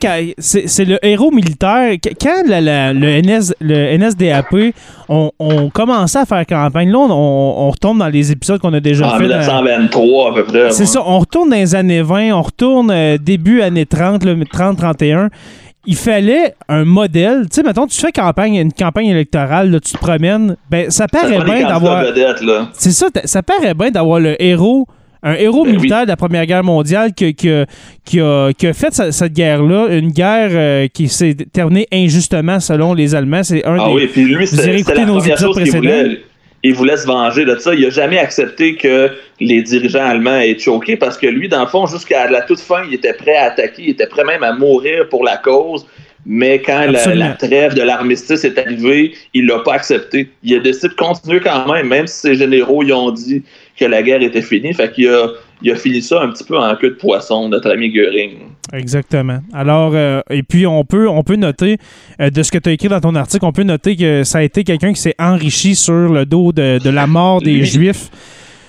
[0.66, 1.92] c'est le héros militaire.
[2.03, 4.73] Qu- Quand la- la- le, NS, le NSDAP
[5.09, 8.81] on, on commençait à faire campagne, là, on, on retombe dans les épisodes qu'on a
[8.81, 9.29] déjà En fait.
[9.29, 10.70] dans- 1923 à peu près.
[10.70, 10.87] C'est ouais.
[10.87, 15.29] ça, on retourne dans les années 20, on retourne euh, début années 30, 30-31.
[15.87, 17.43] Il fallait un modèle.
[17.51, 21.07] Tu sais, mettons, tu fais campagne, une campagne électorale, là, tu te promènes, ben ça
[21.09, 22.05] paraît bien d'avoir.
[22.75, 24.87] C'est ça, ça paraît bien d'avoir le héros,
[25.23, 27.64] un héros Ben militaire de la Première Guerre mondiale qui, qui a,
[28.05, 32.61] qui a- qui a fait ce- cette guerre-là, une guerre euh, qui s'est terminée injustement
[32.61, 33.43] selon les Allemands.
[33.43, 33.95] C'est un Ah des.
[33.95, 35.81] oui, puis lui, c'était la nos première épisodes chose qu'il précédents.
[36.03, 36.21] voulait.
[36.62, 37.75] Il voulait se venger de ça.
[37.75, 41.66] Il n'a jamais accepté que les dirigeants allemands aient choqué parce que lui, dans le
[41.66, 44.53] fond, jusqu'à la toute fin, il était prêt à attaquer, il était prêt même à
[44.53, 45.87] mourir pour la cause.
[46.27, 50.29] Mais quand la, trêve de l'armistice est arrivée, il l'a pas accepté.
[50.42, 53.42] Il a décidé de continuer quand même, même si ses généraux ils ont dit
[53.79, 54.75] que la guerre était finie.
[54.75, 55.29] Fait qu'il a,
[55.62, 58.38] il a fini ça un petit peu en queue de poisson, notre ami Göring.
[58.73, 59.40] Exactement.
[59.53, 61.79] Alors, euh, et puis on peut, on peut noter,
[62.20, 64.38] euh, de ce que tu as écrit dans ton article, on peut noter que ça
[64.38, 68.11] a été quelqu'un qui s'est enrichi sur le dos de, de la mort des Juifs,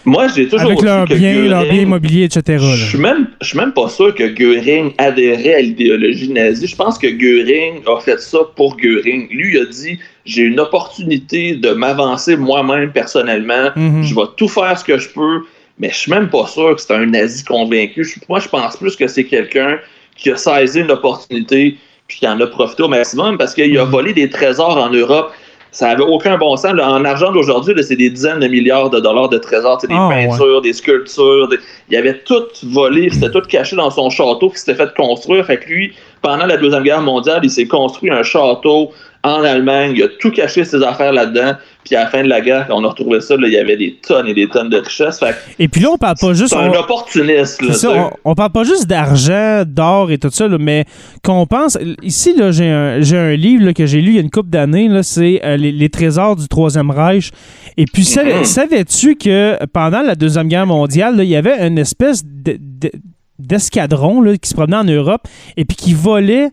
[0.06, 2.58] Moi, j'ai toujours avec leurs biens, leurs biens immobiliers, etc.
[2.76, 6.68] Je suis même, je suis même pas sûr que Göring adhérait à l'idéologie nazie.
[6.68, 9.30] Je pense que Göring a fait ça pour Göring.
[9.30, 13.70] Lui, il a dit j'ai une opportunité de m'avancer moi-même personnellement.
[13.76, 14.04] Mhm.
[14.04, 15.42] Je vais tout faire ce que je peux.
[15.82, 18.04] Mais je suis même pas sûr que c'est un nazi convaincu.
[18.06, 19.80] Je- moi, je pense plus que c'est quelqu'un
[20.16, 23.84] qui a saisi une opportunité puis qui en a profité au maximum parce qu'il a
[23.86, 23.92] Mhm.
[23.92, 25.32] volé des trésors en Europe.
[25.74, 26.74] Ça avait aucun bon sens.
[26.74, 26.88] là.
[26.92, 29.80] En argent d'aujourd'hui, c'est des dizaines de milliards de dollars de trésors.
[29.80, 30.28] C'est des Ah, ouais.
[30.28, 31.48] peintures, des sculptures.
[31.48, 33.10] des- Il avait tout volé.
[33.10, 35.46] C'était tout caché dans son château qui s'était fait construire.
[35.46, 38.92] Fait que lui, pendant la Deuxième Guerre mondiale, il s'est construit un château
[39.24, 39.94] en Allemagne.
[39.96, 41.54] Il a tout caché ses affaires là-dedans.
[41.84, 43.58] Puis à la fin de la guerre, quand on a retrouvé ça, là, il y
[43.58, 45.20] avait des tonnes et des tonnes de richesses.
[45.20, 46.50] Fait Et puis là, on parle pas juste.
[46.54, 47.60] c'est un on- opportuniste.
[47.64, 50.86] Là, ça, on, on parle pas juste d'argent, d'or et tout ça, là, mais
[51.24, 51.80] qu'on pense.
[52.04, 54.30] Ici, là, j'ai un, j'ai un livre là, que j'ai lu il y a une
[54.30, 57.32] couple d'années, là, c'est euh, les, les trésors du Troisième Reich.
[57.78, 58.44] Et puis, Mhm.
[58.46, 62.92] savais-tu que pendant la Deuxième Guerre mondiale, il y avait une espèce de- de-
[63.40, 65.22] d'escadron là, qui se promenait en Europe
[65.58, 66.50] et puis qui volait.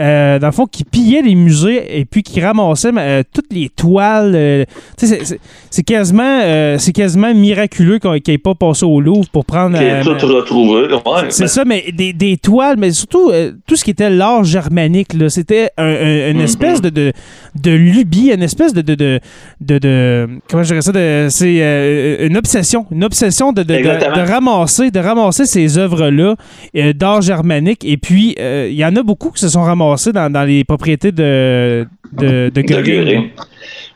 [0.00, 3.68] Euh, dans le fond, qui pillait les musées et puis qui ramassait euh, toutes les
[3.68, 4.32] toiles.
[4.34, 4.64] euh,
[4.96, 6.40] c'est- quasiment,
[6.94, 9.78] quasiment miraculeux qu'on n'ait pas passé au Louvre pour prendre.
[10.02, 10.82] Tout retrouvé.
[10.92, 13.30] Ouais, c'est mais- ça, mais des, des toiles, mais surtout
[13.66, 16.44] tout ce qui était l'art germanique, là, c'était un- un- une Mhm.
[16.44, 17.12] espèce de, de,
[17.62, 18.80] de lubie, une espèce de.
[18.82, 19.20] de, de,
[19.60, 20.92] de, de- comment je dirais ça
[21.30, 22.86] C'est une obsession.
[22.90, 23.62] Une obsession de,
[24.30, 26.36] ramasser, de ramasser ces œuvres-là
[26.94, 27.84] d'art germanique.
[27.84, 31.12] Et puis, il y en a beaucoup qui se sont ramassés dans, dans les propriétés
[31.12, 33.30] de, de, de de Göring.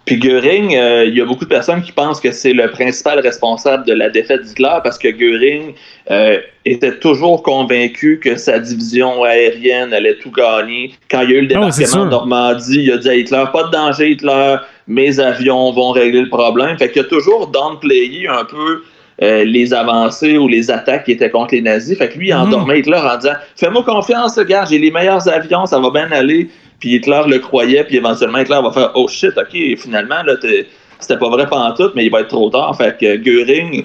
[0.04, 3.20] Puis Göring, euh, il y a beaucoup de personnes qui pensent que c'est le principal
[3.20, 5.72] responsable de la défaite d'Hitler parce que Göring
[6.10, 10.92] euh, était toujours convaincu que sa division aérienne allait tout gagner.
[11.10, 13.44] Quand il y a eu le Ah débarquement de Normandie, il a dit à Hitler
[13.50, 16.76] pas de danger, Hitler, mes avions vont régler le problème.
[16.76, 18.82] Fait qu'il a toujours downplayé un peu
[19.22, 21.96] euh, les avancées ou les attaques qui étaient contre les nazis.
[21.96, 22.40] Fait que lui, il Mhm.
[22.42, 26.48] endormait Hitler en disant Fais-moi confiance, gars, j'ai les meilleurs avions, ça va bien aller.
[26.80, 30.66] Puis Hitler le croyait, puis éventuellement Hitler va faire Oh shit, ok, finalement, là, t'es-
[30.98, 32.76] c'était pas vrai pantoute, mais il va être trop tard.
[32.76, 33.84] Fait que Göring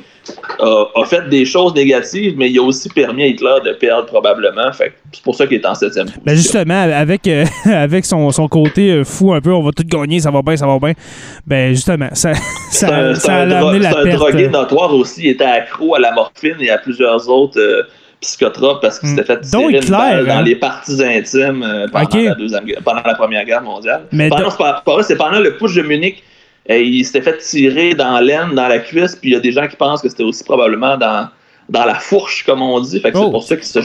[0.60, 4.06] a, a fait des choses négatives, mais il a aussi permis à Hitler de perdre
[4.06, 4.72] probablement.
[4.74, 6.24] Fait c'est pour ça qu'il est en septième position.
[6.26, 9.84] Ben justement, avec, euh, avec son, son côté euh, fou un peu, on va tout
[9.86, 10.94] gagner, ça va bien, ça va bien.
[11.48, 12.34] Ben justement, ça,
[12.72, 14.15] ça, un, ça a amené la c'est un perte.
[14.18, 15.22] drogué notoire aussi.
[15.24, 17.84] Il était accro à la morphine et à plusieurs autres euh,
[18.22, 19.15] psychotrope parce qu'il Mm.
[19.15, 20.36] s'était fait tirer une balle hein?
[20.36, 24.02] dans les parties intimes euh, pendant, la deuxième, guerre- pendant la Première Guerre mondiale.
[24.12, 26.22] Mais Pendant- c'est pas, pas vrai, c'est pendant le push de Munich.
[26.70, 29.52] Euh, il s'était fait tirer dans l'aine, dans la cuisse, puis il y a des
[29.52, 31.28] gens qui pensent que c'était aussi probablement dans,
[31.70, 33.00] dans la fourche, comme on dit.
[33.00, 33.26] Fait que Oh.
[33.26, 33.80] c'est pour ça qu'il se,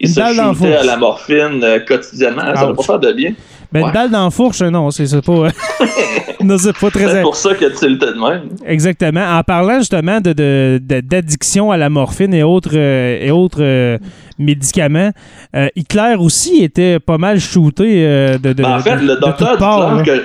[0.00, 2.54] il se shootait à la morphine euh, quotidiennement.
[2.54, 3.32] Ça va pas faire de bien.
[3.72, 3.86] Ben, Ouais.
[3.86, 5.32] une balle dans la fourche, non, c'est pas.
[6.42, 8.48] non, c'est pas C'est pour ça qu'il a tilté de même.
[8.66, 9.20] Exactement.
[9.38, 13.60] En parlant justement de, de- de- d'addiction à la morphine et autres, euh, et autres
[13.62, 13.96] euh,
[14.40, 15.12] médicaments,
[15.54, 19.16] euh, Hitler aussi était pas mal shooté euh, de, de, Ben, en fait, de- le
[19.20, 20.22] docteur parts, Hitler, que,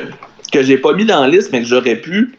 [0.55, 2.33] que j'ai pas mis dans la liste, mais que j'aurais pu,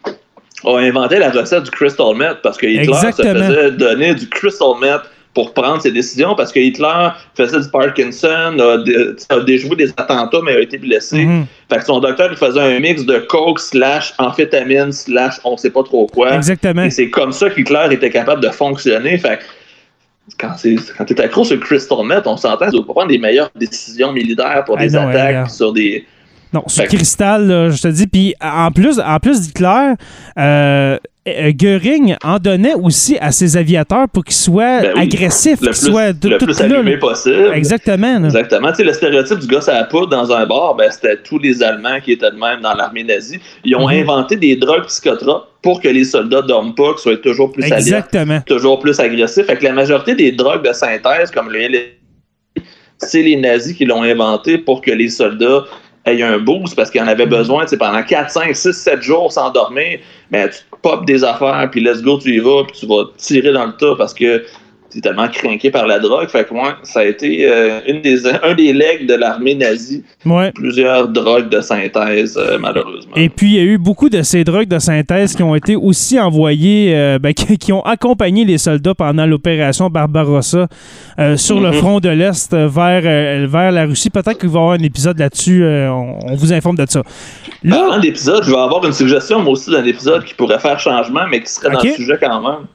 [0.65, 3.33] a inventé la recette du crystal meth parce que Hitler Exactement.
[3.47, 5.01] se faisait donner du crystal meth
[5.35, 9.89] pour prendre ses décisions parce que Hitler faisait du Parkinson, a, dé- a déjoué des
[9.95, 11.25] attentats, mais a été blessé.
[11.25, 11.45] Mhm.
[11.71, 15.69] Fait que son docteur, il faisait un mix de coke slash amphétamine slash on sait
[15.69, 16.33] pas trop quoi.
[16.33, 16.83] Exactement.
[16.85, 19.19] Et c'est comme ça qu'Hitler était capable de fonctionner.
[19.19, 19.43] Fait que
[20.39, 24.11] quand t'es accro sur le crystal meth, on s'entend, tu dois prendre les meilleures décisions
[24.11, 26.05] militaires pour Ah des non, attaques sur des.
[26.53, 28.07] Non, Fait que- Cristal, là, je te dis.
[28.07, 29.93] Puis en plus, en plus d'Hitler,
[30.39, 35.01] euh, Göring en donnait aussi à ses aviateurs pour qu'ils soient Ben oui.
[35.01, 36.97] agressifs, qu'ils soient de- le tout plus là, allumé là.
[36.99, 37.51] possible.
[37.53, 38.19] Exactement.
[38.19, 38.25] là.
[38.27, 38.69] Exactement.
[38.69, 41.37] Tu sais, le stéréotype du gars à la poudre dans un bar, ben, c'était tous
[41.39, 43.39] les Allemands qui étaient de même dans l'armée nazie.
[43.65, 44.03] Ils ont Mhm.
[44.03, 48.39] inventé des drogues psychotropes pour que les soldats dorment pas, qu'ils soient toujours plus Exactement.
[48.45, 49.47] toujours plus agressifs.
[49.47, 51.59] Fait que la majorité des drogues de synthèse, comme le
[52.99, 55.65] c'est les nazis qui l'ont inventé pour que les soldats
[56.07, 57.63] aient un boost parce qu'ils en avaient besoin.
[57.63, 59.99] Tu sais, pendant 4, 5, 6, 7 jours sans dormir,
[60.31, 63.51] ben, tu popes des affaires, puis let's go, tu y vas, puis tu vas tirer
[63.51, 64.43] dans le tas parce que
[64.91, 66.27] tu es tellement craqué par la drogue.
[66.29, 70.03] Fait que moi, ça a été euh, une des, un des legs de l'armée nazie.
[70.25, 70.51] Ouais.
[70.53, 73.13] Plusieurs drogues de synthèse, euh, malheureusement.
[73.15, 75.75] Et puis, il y a eu beaucoup de ces drogues de synthèse qui ont été
[75.75, 80.67] aussi envoyées, euh, ben, qui, qui ont accompagné les soldats pendant l'opération Barbarossa
[81.35, 81.73] sur le Mhm.
[81.73, 84.09] front de l'Est vers, vers la Russie.
[84.09, 85.63] Peut-être qu'il va y avoir un épisode là-dessus.
[85.65, 87.01] on, on vous informe de ça.
[87.63, 90.79] Là, Parlant d'épisodes, je vais avoir une suggestion, moi aussi, d'un épisode qui pourrait faire
[90.79, 92.67] changement, mais qui serait dans le sujet quand même.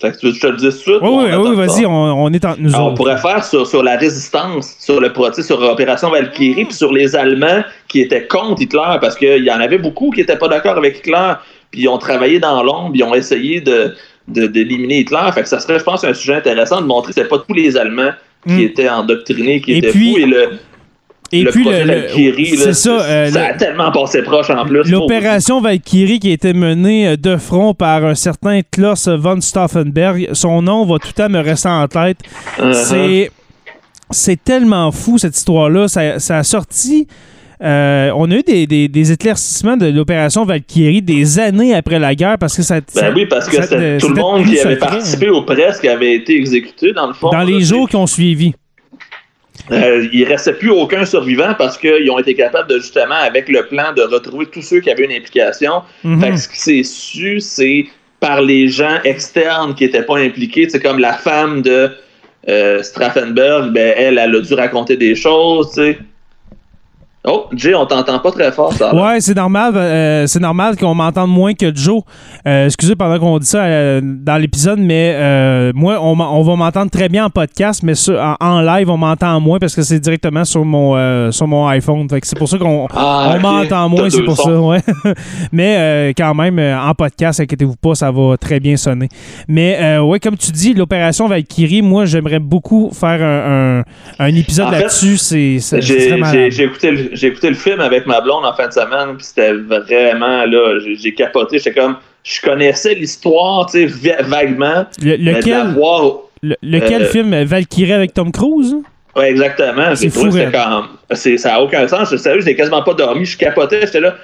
[0.00, 1.02] Fait que tu veux que je te le dise tout de suite?
[1.02, 3.82] oui, oui, oui, vas-y, on, on est entre nous Alors, on pourrait faire sur, sur
[3.82, 8.96] la résistance, sur le sur l'opération Valkyrie, puis sur les Allemands qui étaient contre Hitler,
[9.00, 11.32] parce qu'il y en avait beaucoup qui n'étaient pas d'accord avec Hitler,
[11.70, 13.94] puis ils ont travaillé dans l'ombre, ils ont essayé de
[14.28, 15.18] de- d'éliminer Hitler.
[15.34, 17.52] Fait que ça serait, je pense, un sujet intéressant de montrer que c'était pas tous
[17.54, 18.12] les Allemands
[18.46, 18.60] qui Mm.
[18.60, 20.18] étaient endoctrinés, qui Et étaient puis- fous.
[20.18, 20.50] Et le,
[21.32, 23.00] Et le puis, le- Valkyrie, là, c'est ça.
[23.02, 24.82] euh, ça le- a tellement passé proche en plus.
[24.90, 30.28] L'opération Valkyrie qui a été menée euh, de front par un certain Klaus von Stauffenberg,
[30.32, 32.18] son nom va tout temps me rester en tête.
[32.58, 32.72] Uh-huh.
[32.74, 33.30] C'est
[34.10, 35.86] c'est tellement fou cette histoire-là.
[35.86, 37.06] Ça, ça a sorti.
[37.62, 42.14] euh, on a eu des, des- des éclaircissements de l'opération Valkyrie des années après la
[42.14, 42.80] guerre parce que ça.
[42.88, 43.66] ça- Ben oui, parce que ça-
[44.00, 47.30] tout le monde qui avait participé aux presses qui avait été exécuté, dans le fond.
[47.30, 48.54] Dans les jours qui ont suivi.
[49.72, 53.66] Euh, il restait plus aucun survivant parce qu'ils ont été capables de justement, avec le
[53.66, 55.82] plan, de retrouver tous ceux qui avaient une implication.
[56.02, 56.20] Mhm.
[56.20, 57.86] Fait que ce qui s'est su, c'est
[58.18, 60.68] par les gens externes qui n'étaient pas impliqués.
[60.68, 61.90] C'est comme la femme de
[62.48, 65.98] euh, Straffenberg, ben, elle, elle a dû raconter des choses, tu sais.
[67.22, 68.94] Oh, Jay, on t'entend pas très fort, ça.
[68.94, 69.74] Ouais, c'est normal.
[69.76, 72.00] euh, c'est normal qu'on m'entende moins que Joe.
[72.46, 76.56] Euh, excusez pendant qu'on dit ça euh, dans l'épisode, mais euh, moi, on, on va
[76.56, 79.82] m'entendre très bien en podcast, mais sur- en, en live, on m'entend moins parce que
[79.82, 82.06] c'est directement sur mon sur mon iPhone.
[82.22, 84.44] C'est pour ça qu'on Ah, m'entend moins, c'est pour sons.
[84.44, 85.14] ça, ouais.
[85.52, 89.08] mais quand même, en podcast, inquiétez-vous pas, ça va très bien sonner.
[89.46, 93.84] Mais euh, ouais, comme tu dis, l'opération Valkyrie, moi, j'aimerais beaucoup faire un, un-
[94.24, 95.18] un épisode là-dessus.
[95.18, 99.16] C'est j'ai écouté, le- j'ai écouté le film avec ma blonde en fin de semaine,
[99.16, 101.58] puis c'était vraiment là, j'ai capoté.
[101.58, 105.74] J'étais comme, je connaissais l'histoire, tu sais, va- vaguement, Le- lequel?
[106.42, 108.76] le- lequel euh, film Valkyrie avec Tom Cruise?
[109.16, 109.94] Ouais, exactement.
[109.96, 110.86] C'est trouvé fou, hein.
[111.10, 112.10] comme, c'est- ça n'a aucun sens.
[112.10, 114.14] Je Sérieux, j'ai quasiment pas dormi, je capotais, j'étais là.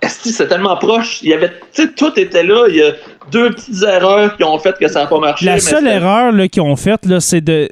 [0.00, 1.20] Est-ce que c'est tellement proche?
[1.22, 2.66] Il y avait, tu sais, tout était là.
[2.68, 2.92] Il y a
[3.32, 5.44] deux petites erreurs qui ont fait que ça n'a pas marché.
[5.44, 7.68] La seule erreur qu'ils ont faite, là, c'est de.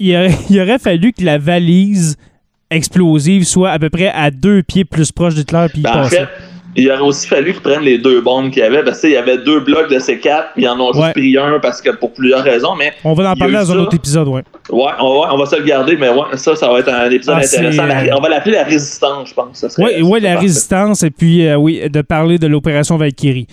[0.00, 2.16] Il aurait, il aurait fallu que la valise
[2.70, 6.02] explosive soit à peu près à deux pieds plus proche d'Hitler puis il Ben, en
[6.02, 6.16] passait.
[6.20, 6.28] fait,
[6.76, 8.84] il aurait aussi fallu qu'ils prennent les deux bombes qu'il y avait.
[8.84, 11.58] Parce qu'il y avait deux blocs de C4, puis ils en ont juste pris un
[11.60, 12.76] parce que pour plusieurs raisons.
[12.76, 13.80] Mais On va en il parler dans un ça.
[13.80, 14.42] autre épisode, ouais.
[14.70, 15.96] ouais, on va, on va se le garder.
[15.96, 17.84] Mais ouais, ça, ça va être un épisode Ah, intéressant.
[17.86, 19.64] La- on va l'appeler la résistance, je pense.
[19.78, 20.42] Oui, ouais, la parfait.
[20.46, 23.48] résistance et puis, euh, oui, de parler de l'opération Valkyrie.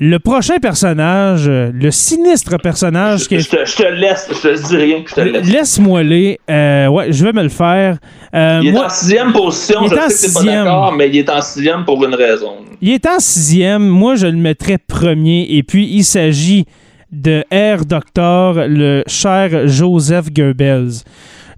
[0.00, 4.28] Le prochain personnage, euh, le sinistre personnage qui Je, est je te, je te laisse,
[4.30, 5.48] je te dis rien, je te laisse.
[5.48, 6.38] Laisse-moi les.
[6.48, 7.98] Euh, ouais, je vais me le faire.
[8.32, 10.40] Euh, Il est moi, en sixième position, il je est en sais que t'es pas
[10.40, 10.64] sixième.
[10.64, 12.52] d'accord, mais il est en sixième pour une raison.
[12.80, 13.88] il est en sixième.
[13.88, 15.46] Moi, je le mettrais premier.
[15.50, 16.64] Et puis, il s'agit
[17.10, 21.02] de Air Doctor, le cher Joseph Goebbels.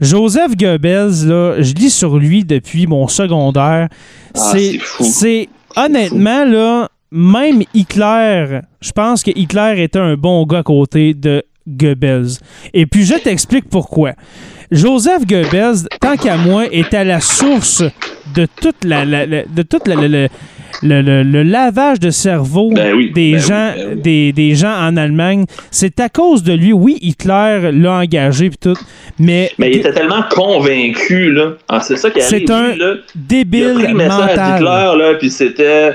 [0.00, 3.88] Joseph Goebbels, là, je lis sur lui depuis mon secondaire.
[4.34, 5.04] Ah, c'est fou.
[5.04, 11.14] C'est honnêtement, là, même Hitler, je pense que Hitler était un bon gars à côté
[11.14, 12.38] de Goebbels.
[12.74, 14.12] Et puis, je t'explique pourquoi.
[14.70, 17.82] Joseph Goebbels, tant qu'à moi, est à la source
[18.34, 20.28] de toute la, la- la- de toute la- la- la-
[20.82, 24.00] le, le- le lavage de cerveau Ben oui, des, ben oui, ben oui.
[24.02, 25.44] des, des gens en Allemagne.
[25.72, 26.72] C'est à cause de lui.
[26.72, 28.78] Oui, Hitler l'a engagé puis tout,
[29.18, 31.54] mais, Mais il était tellement convaincu, là.
[31.68, 32.30] Ah, c'est ça qui arrive.
[32.46, 32.86] C'est un lui, là.
[32.86, 34.52] Il a débile pris le message mental.
[34.60, 35.90] d'Hitler, là, puis c'était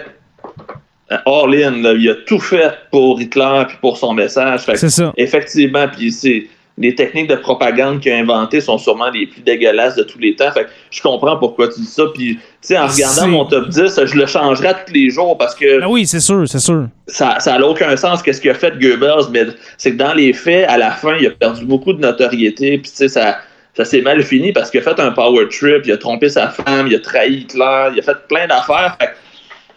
[1.10, 1.94] all in, là.
[1.94, 4.62] Il a tout fait pour Hitler puis pour son message.
[4.76, 5.14] C'est ça.
[5.18, 6.48] effectivement, puis c'est
[6.78, 10.36] les techniques de propagande qu'il a inventées sont sûrement les plus dégueulasses de tous les
[10.36, 10.52] temps.
[10.52, 12.04] Fait que je comprends pourquoi tu dis ça.
[12.14, 15.38] Puis, tu sais, en regardant mon top 10, je le changerai à tous les jours
[15.38, 16.88] parce que Ah oui, c'est sûr, c'est sûr.
[17.08, 19.46] ça ça n'a aucun sens qu'est-ce qu'il a fait Goebbels, mais
[19.78, 22.92] c'est que dans les faits, à la fin, il a perdu beaucoup de notoriété, puis
[22.92, 23.38] tu sais, ça,
[23.78, 26.50] ça s'est mal fini parce qu'il a fait un power trip, il a trompé sa
[26.50, 28.98] femme, il a trahi Hitler, il a fait plein d'affaires.
[29.00, 29.12] Fait que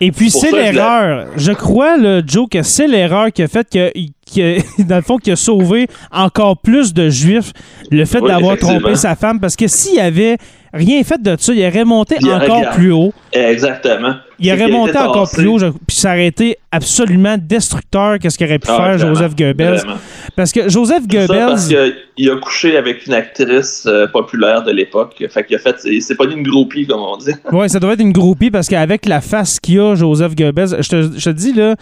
[0.01, 1.26] Et puis c'est je l'erreur.
[1.36, 3.90] Je crois, le Joe, que c'est l'erreur qui a fait que,
[4.32, 7.53] que- dans le fond, qui a sauvé encore plus de Juifs,
[7.90, 9.40] le fait Oui, d'avoir trompé sa femme.
[9.40, 10.38] Parce que s'il avait
[10.73, 13.12] rien fait de ça, il aurait monté Il aurait encore plus haut.
[13.33, 14.14] Exactement.
[14.41, 15.37] Il C'est aurait qu'il a monté encore tassé.
[15.43, 19.75] plus haut, puis ça aurait été absolument destructeur qu'est-ce qu'aurait pu Ah, faire Joseph Goebbels.
[19.79, 19.97] vraiment.
[20.37, 24.71] Parce que Joseph Ça, parce Goebbels, qu'il a couché avec une actrice euh, populaire de
[24.71, 25.25] l'époque.
[25.29, 27.33] Fait qu'il a fait, il s'est pas une groupie, comme on dit.
[27.51, 30.89] ouais, ça doit être une groupie parce qu'avec la face qu'il a, Joseph Goebbels, je
[30.89, 31.75] te, je te dis là,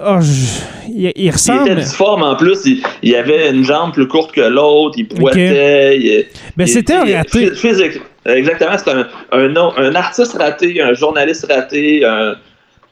[0.00, 1.70] oh, je- il, il Il ressemble.
[1.70, 5.96] était difforme en plus, il, il avait une jambe plus courte que l'autre, il boitait.
[5.98, 7.46] il- Ben, il- c'était un il- raté.
[7.50, 12.36] phys- physique- Exactement, c'est un, un, un artiste raté, un journaliste raté, un,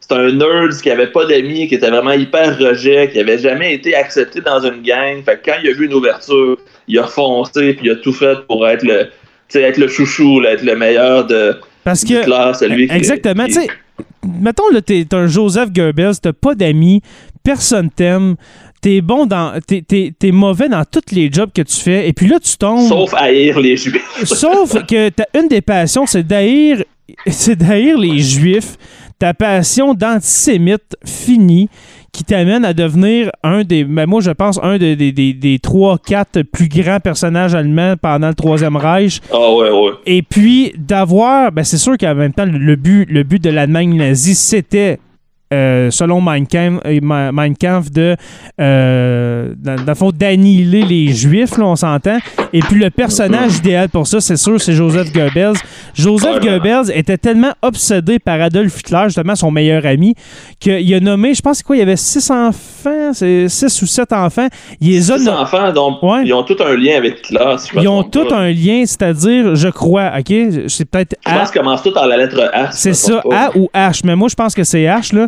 [0.00, 3.74] c'est un nerd qui avait pas d'amis, qui était vraiment hyper rejet, qui avait jamais
[3.74, 5.22] été accepté dans une gang.
[5.24, 6.56] Fait que quand il a vu une ouverture,
[6.88, 9.06] il a foncé, puis il a tout fait pour être le,
[9.54, 11.54] être le chouchou, là, être le meilleur de
[11.84, 12.24] Parce que
[12.54, 13.44] celui qui- Exactement.
[13.44, 13.68] qui- Tu sais,
[14.26, 17.02] mettons, là, t'es un Joseph Goebbels, t'as pas d'amis,
[17.42, 18.36] personne t'aime,
[18.80, 19.58] t'es bon dans.
[19.66, 22.56] T'es t'es- t'es mauvais dans tous les jobs que tu fais, et puis là, tu
[22.56, 22.88] tombes.
[22.88, 24.02] Sauf haïr les juifs.
[24.24, 26.82] Sauf que t'as une des passions, c'est d'haïr,
[27.26, 28.76] c'est d'haïr les Juifs.
[29.18, 31.68] Ta passion d'antisémite finie
[32.12, 35.58] qui t'amène à devenir un des, ben moi je pense, un des, des, des, des
[35.58, 39.20] trois, quatre plus grands personnages allemands pendant le Troisième Reich.
[39.32, 39.92] Ah ouais, ouais.
[40.06, 43.96] Et puis d'avoir, ben c'est sûr qu'en même temps, le but, le but de l'Allemagne
[43.96, 44.98] nazie, c'était,
[45.52, 48.14] euh, selon Mein Kampf, euh, Ma- Mein Kampf, de,
[48.60, 52.18] euh, dans, dans le fond, d'annihiler les Juifs, là, on s'entend.
[52.52, 55.54] Et puis le personnage idéal pour ça, c'est sûr, c'est Joseph Goebbels.
[55.94, 56.40] Joseph.
[56.40, 60.14] Goebbels était tellement obsédé par Adolf Hitler, justement son meilleur ami,
[60.58, 64.12] qu'il a nommé, je pense, c'est quoi, il y avait six enfants, six ou sept
[64.12, 64.48] enfants.
[64.80, 66.22] Il les a Ces no- enfants, donc, Ouais.
[66.24, 67.54] ils ont tous un lien avec Hitler.
[67.58, 68.38] si ils ont tous pas.
[68.38, 70.32] un lien, c'est-à-dire, je crois, OK,
[70.68, 72.68] c'est peut-être Je A- pense qu'ils commencent tous par la lettre H.
[72.72, 73.22] c'est ça.
[73.32, 74.00] A ou H.
[74.04, 75.26] Mais moi, je pense que c'est H, là.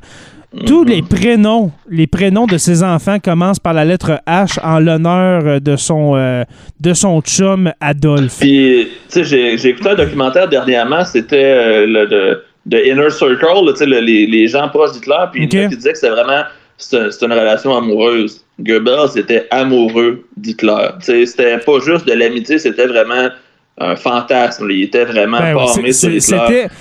[0.66, 0.88] Tous Mhm.
[0.90, 5.60] les prénoms, les prénoms de ses enfants commencent par la lettre H en l'honneur euh,
[5.60, 6.44] de son, euh,
[6.80, 8.38] de son chum Adolphe.
[8.40, 13.64] Puis, tu sais, j'ai, écouté un documentaire dernièrement, c'était euh, le de, de Inner Circle,
[13.64, 15.54] là, le- les, les gens proches d'Hitler, puis Ok.
[15.54, 16.42] il disait que c'était vraiment
[16.76, 18.44] c'est, une relation amoureuse.
[18.60, 20.88] Goebbels était amoureux d'Hitler.
[21.00, 23.28] C'était pas juste de l'amitié, c'était vraiment
[23.78, 24.66] un fantasme.
[24.70, 26.10] Il était vraiment Ben formé sur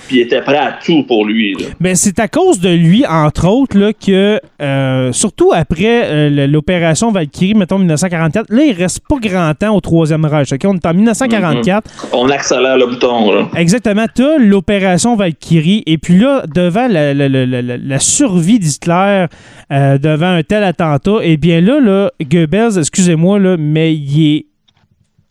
[0.06, 1.56] puis il était prêt à tout pour lui.
[1.80, 7.10] Ben, c'est à cause de lui, entre autres, là, que, euh, surtout après euh, l'opération
[7.10, 10.50] Valkyrie, mettons 1944, là, il reste pas grand temps au Troisième Reich.
[10.64, 12.10] On est en 1944.
[12.12, 13.32] On accélère le bouton.
[13.32, 13.48] Là.
[13.56, 14.04] Exactement.
[14.14, 15.82] Tu as l'opération Valkyrie.
[15.86, 19.26] Et puis là, devant la, la- la- la- survie d'Hitler,
[19.72, 24.46] euh, devant un tel attentat, eh bien là, là Goebbels, excusez-moi, mais il est.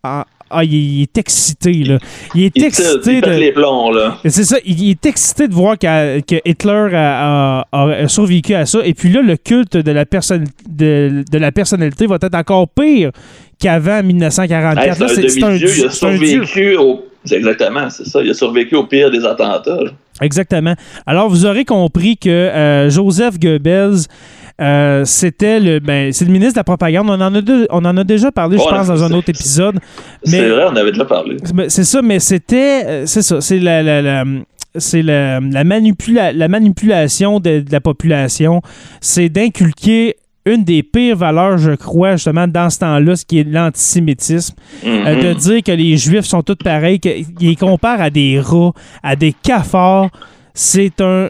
[0.04, 1.98] Ah, ah, il, est, il est excité, là.
[2.36, 3.30] Il est Il, excité il de.
[3.32, 3.92] les plombs.
[3.92, 4.18] Là.
[4.26, 6.18] C'est ça, il, est excité de voir que
[6.50, 8.80] Hitler a, a- a survécu à ça.
[8.86, 12.68] Et puis là, le culte de la, personne, de, de la personnalité va être encore
[12.70, 13.12] pire
[13.60, 14.82] qu'avant 1944.
[14.84, 17.06] Hey, Là, c'est un demi-dieu, il a survécu au.
[17.32, 18.22] Exactement, c'est ça.
[18.24, 19.78] Il a survécu au pire des attentats.
[19.84, 19.92] là.
[20.22, 20.74] Exactement.
[21.06, 24.06] Alors, vous aurez compris que euh, Joseph Goebbels,
[24.60, 27.10] euh, c'était le, ben, c'est le ministre de la propagande.
[27.10, 29.80] On en a, on en a déjà parlé, je pense, dans un autre épisode.
[30.24, 31.38] C'est vrai, on avait déjà parlé.
[31.70, 34.24] C'est ça, mais c'était, euh, c'est ça, c'est la, la- la-
[34.78, 38.62] c'est la, la manipula- la manipulation de, de la population.
[39.02, 43.44] C'est d'inculquer une des pires valeurs, je crois, justement, dans ce temps-là, ce qui est
[43.44, 44.56] l'antisémitisme.
[44.86, 48.72] Euh, de dire que les Juifs sont tous pareils, qu'ils comparent à des rats,
[49.04, 50.10] à des cafards,
[50.54, 51.28] c'est un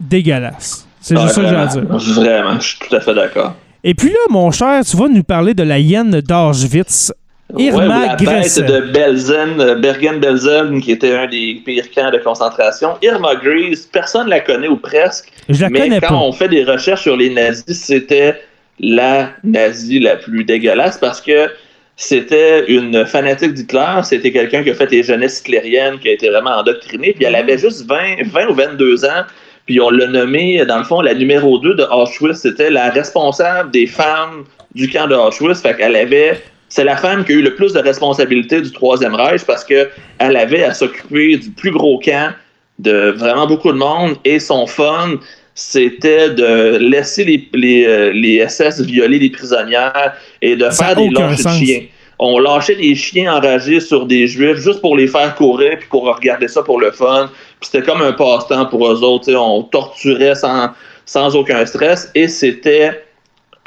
[0.00, 0.85] dégueulasse.
[1.08, 1.82] C'est juste ça que j'ai à dire.
[1.88, 3.54] Vraiment, je suis tout à fait d'accord.
[3.84, 7.12] Et puis là, mon cher, tu vas nous parler de la hyène d'Auschwitz.
[7.56, 12.18] Irma ouais, la bête de Belzen, euh, Bergen-Belsen, qui était un des pires camps de
[12.18, 12.94] concentration.
[13.02, 15.30] Irma Grise, personne ne la connaît ou presque.
[15.48, 16.14] Je la mais connais quand pas.
[16.16, 18.40] on fait des recherches sur les nazis, c'était
[18.80, 21.48] la nazie la plus dégueulasse parce que
[21.94, 26.28] c'était une fanatique d'Hitler, c'était quelqu'un qui a fait les jeunesses hitlériennes, qui a été
[26.28, 27.40] vraiment endoctriné, puis elle Mhm.
[27.42, 29.22] avait juste 20, 20 ou 22 ans,
[29.66, 33.70] puis on l'a nommée, dans le fond, la numéro 2 de Auschwitz, c'était la responsable
[33.72, 34.44] des femmes
[34.74, 36.42] du camp de Auschwitz, fait qu'elle avait...
[36.68, 39.88] C'est la femme qui a eu le plus de responsabilités du Troisième Reich parce qu'elle
[40.18, 42.34] avait à s'occuper du plus gros camp
[42.80, 45.14] de vraiment beaucoup de monde et son fun,
[45.54, 50.96] c'était de laisser les, les, euh, les SS violer les prisonnières et de Ça faire
[50.96, 51.82] des lâches de chiens.
[52.18, 56.04] On lâchait des chiens enragés sur des juifs juste pour les faire courir puis pour
[56.04, 57.30] regarder ça pour le fun.
[57.60, 59.32] Puis c'était comme un passe-temps pour eux autres.
[59.34, 60.70] On torturait sans,
[61.04, 63.02] sans aucun stress et c'était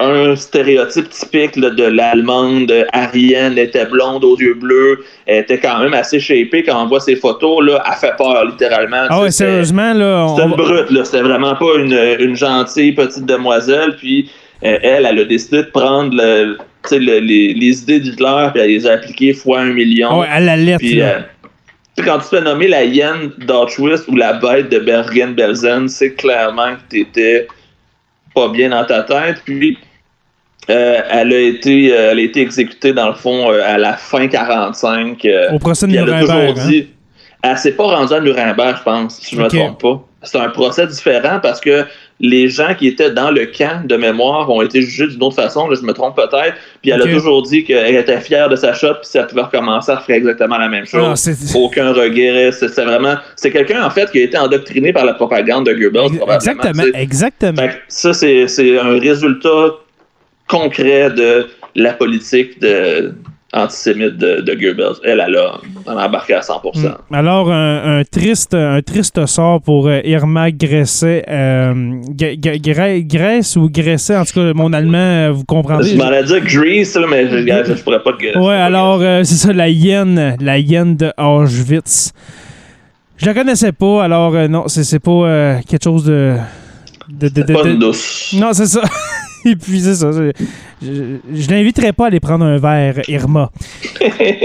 [0.02, 5.58] un stéréotype typique là, de l'allemande arienne, elle était blonde aux yeux bleus, elle était
[5.58, 9.04] quand même assez shapée quand on voit ses photos, là, elle fait peur littéralement.
[9.10, 10.24] Ah ouais, sérieusement, là.
[10.26, 11.04] on c'était une brute, là.
[11.04, 13.94] C'était vraiment pas une, une gentille petite demoiselle.
[13.98, 14.30] Puis
[14.64, 16.56] euh, elle, elle a décidé de prendre le-
[16.92, 20.08] le- les, les idées d'Hitler puis elle les a appliquées fois un million.
[20.12, 20.78] Ah ouais, à la lettre.
[20.78, 21.18] Puis, euh,
[22.00, 26.14] sais, quand tu te fais nommer la hyène d'Auschwitz ou la bête de Bergen-Belsen, c'est
[26.14, 27.48] clairement que t'étais
[28.34, 29.42] pas bien dans ta tête.
[29.44, 29.78] Puis,
[30.68, 33.94] euh, elle, a été, euh, elle a été exécutée, dans le fond, euh, à la
[33.94, 35.24] fin 45.
[35.24, 36.58] euh, Au procès de Nuremberg.
[36.58, 36.68] hein.
[36.68, 36.88] dit.
[37.42, 39.52] Elle s'est pas rendue à Nuremberg, je pense, si je Ok.
[39.54, 40.02] me trompe pas.
[40.22, 41.86] C'est un procès différent parce que
[42.20, 45.66] les gens qui étaient dans le camp de mémoire ont été jugés d'une autre façon,
[45.68, 46.54] là, je me trompe peut-être.
[46.82, 49.40] Puis elle a toujours dit qu'elle était fière de sa shot, puis si elle pouvait
[49.42, 51.02] recommencer, elle ferait exactement la même chose.
[51.02, 52.50] Ah, c'est- Aucun regret.
[52.52, 53.14] C'est vraiment.
[53.36, 56.34] C'est quelqu'un, en fait, qui a été endoctriné par la propagande de Goebbels, probablement.
[56.34, 57.68] Exactement, exactement.
[57.88, 59.76] Ça, c'est c'est un résultat
[60.46, 63.14] concret de la politique de,
[63.52, 65.00] antisémite de, de Goebbels.
[65.04, 66.86] Elle, elle a, elle a embarqué à 100%.
[67.10, 67.14] Mm.
[67.14, 71.24] Alors, un, un triste, un triste sort pour euh, Irma Gresset.
[71.28, 72.00] Euh,
[73.02, 75.88] Grèce ou Gresset, en tout cas, mon allemand, euh, vous comprendrez.
[75.90, 76.40] Je m'en ai dit
[77.08, 80.96] mais je, je pourrais pas te Ouais, alors, euh, c'est ça, la hyène, la hyène
[80.96, 82.12] de Auschwitz.
[83.16, 86.36] Je la connaissais pas, alors euh, non, c'est c'est pas quelque chose de.
[87.08, 88.34] de, de- de- douce.
[88.38, 88.82] Non, c'est ça.
[89.44, 90.10] Et puis, c'est ça.
[90.12, 90.30] Je,
[90.82, 93.50] je, l'inviterai pas à aller prendre un verre, Irma.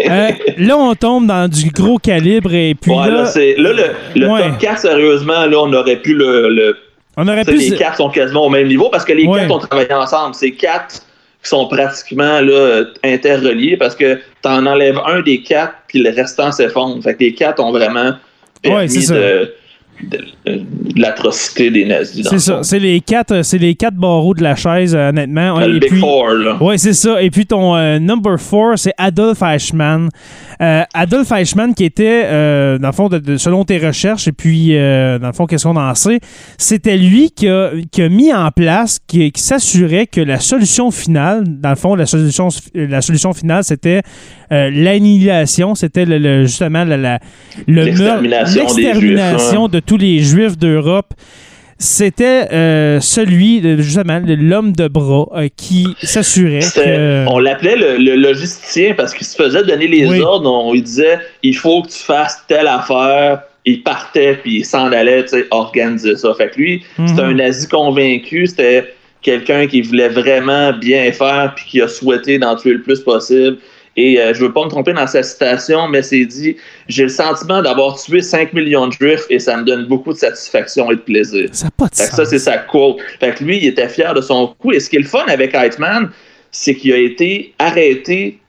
[0.07, 3.71] Euh, là, on tombe dans du gros calibre et puis Ouais, là, là, c'est, là,
[3.73, 4.43] le, le Ouais.
[4.49, 6.49] top 4, sérieusement, là, on aurait pu le.
[6.49, 6.77] le
[7.17, 7.57] on aurait tu pu.
[7.57, 9.41] les quatre sont quasiment au même niveau parce que les Ouais.
[9.41, 10.35] quatre ont travaillé ensemble.
[10.35, 11.01] C'est quatre
[11.43, 16.51] qui sont pratiquement là, interreliés parce que t'en enlèves un des quatre, puis le restant
[16.51, 17.01] s'effondre.
[17.03, 18.13] Fait que les quatre ont vraiment
[18.61, 19.15] permis Ouais, c'est ça.
[20.03, 22.25] De, de- de l'atrocité des nazis.
[22.27, 22.59] C'est le ça.
[22.63, 25.59] C'est les quatre, c'est les quatre barreaux de la chaise, euh, honnêtement.
[25.59, 26.57] Le Et Big puis- Four, là.
[26.61, 27.21] Ouais, c'est ça.
[27.21, 30.09] Et puis ton euh, number four, c'est Adolf Eichmann.
[30.61, 34.75] Euh, Adolf Eichmann qui était, euh, dans le fond, de- selon tes recherches, et puis,
[34.77, 36.19] euh, dans le fond, qu'est-ce qu'on en sait,
[36.57, 40.91] c'était lui qui a, qui a mis en place, qui, qui s'assurait que la solution
[40.91, 44.01] finale, dans le fond, la solution, la solution finale, c'était
[44.51, 47.19] euh, l'annihilation, c'était le, le- justement la, la-
[47.67, 51.13] le meurtre- L'extermination de tous les Juifs d'Europe.
[51.77, 57.27] C'était euh, celui, de- justement, l'homme de bras euh, qui s'assurait que...
[57.27, 60.21] On l'appelait le, le logisticien parce qu'il se faisait donner les Oui.
[60.21, 60.49] ordres.
[60.49, 63.41] On lui disait il faut que tu fasses telle affaire.
[63.65, 66.33] Il partait puis il s'en allait tu sais, organiser ça.
[66.37, 67.07] Fait que lui, Mhm.
[67.09, 68.47] c'était un nazi convaincu.
[68.47, 73.01] C'était quelqu'un qui voulait vraiment bien faire puis qui a souhaité d'en tuer le plus
[73.01, 73.57] possible.
[73.97, 77.09] Et euh, je veux pas me tromper dans sa citation, mais c'est dit J'ai le
[77.09, 80.95] sentiment d'avoir tué 5 millions de juifs et ça me donne beaucoup de satisfaction et
[80.95, 81.49] de plaisir.
[81.53, 82.17] Ça pas de Fait que sens.
[82.17, 82.97] ça, c'est sa quote.
[83.19, 84.73] Fait que lui, il était fier de son coup.
[84.73, 86.09] Et ce qui est le fun avec Heitman,
[86.51, 88.39] c'est qu'il a été arrêté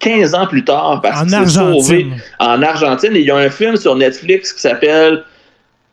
[0.00, 2.06] 15 ans plus tard parce qu'il s'est sauvé
[2.38, 3.16] en Argentine.
[3.16, 5.24] Et il y a un film sur Netflix qui s'appelle.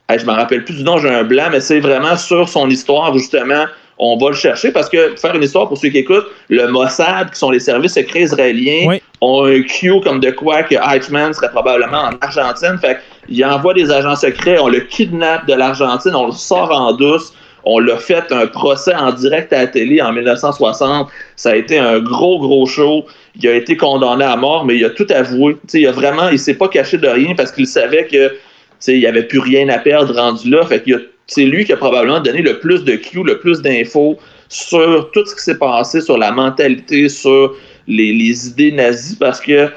[0.10, 3.14] Je me rappelle plus du nom, j'ai un blanc, mais c'est vraiment sur son histoire,
[3.18, 3.66] justement.
[4.04, 6.68] On va le chercher parce que, pour faire une histoire pour ceux qui écoutent, le
[6.70, 9.02] Mossad, qui sont les services secrets israéliens, Oui.
[9.22, 12.80] ont un Q comme de quoi que Eichmann serait probablement en Argentine.
[12.82, 12.98] Fait
[13.28, 17.32] qu'il envoie des agents secrets, on le kidnappe de l'Argentine, on le sort en douce.
[17.64, 21.08] On l'a fait un procès en direct à la télé en 1960.
[21.36, 23.06] Ça a été un gros, gros show.
[23.40, 25.54] Il a été condamné à mort, mais il a tout avoué.
[25.54, 28.30] Tu sais, il a vraiment, il s'est pas caché de rien parce qu'il savait que
[28.30, 28.36] tu
[28.80, 30.66] sais, il n'y avait plus rien à perdre rendu là.
[30.66, 31.00] Fait qu'il a-
[31.34, 34.18] c'est lui qui a probablement donné le plus de Q, le plus d'infos
[34.50, 37.56] sur tout ce qui s'est passé, sur la mentalité, sur
[37.88, 39.70] les, les idées nazies, parce que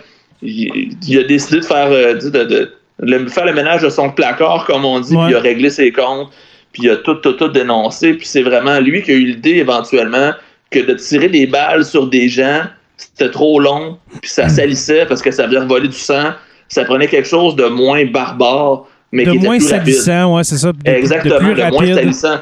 [0.42, 3.88] il, il a décidé de faire, euh, de, de- de- le- faire le ménage de
[3.88, 5.22] son placard, comme on dit, Ouais.
[5.26, 6.28] puis il a réglé ses comptes,
[6.72, 9.56] puis il a tout, tout, tout dénoncé, puis c'est vraiment lui qui a eu l'idée
[9.58, 10.32] éventuellement,
[10.72, 12.62] que de tirer des balles sur des gens,
[12.96, 16.30] c'était trop long, puis ça salissait parce que ça faisait voler du sang.
[16.68, 20.72] Ça prenait quelque chose de moins barbare, mais De qui moins salissant, ouais, c'est ça.
[20.72, 22.36] de- de Exactement, plus de moins salissant.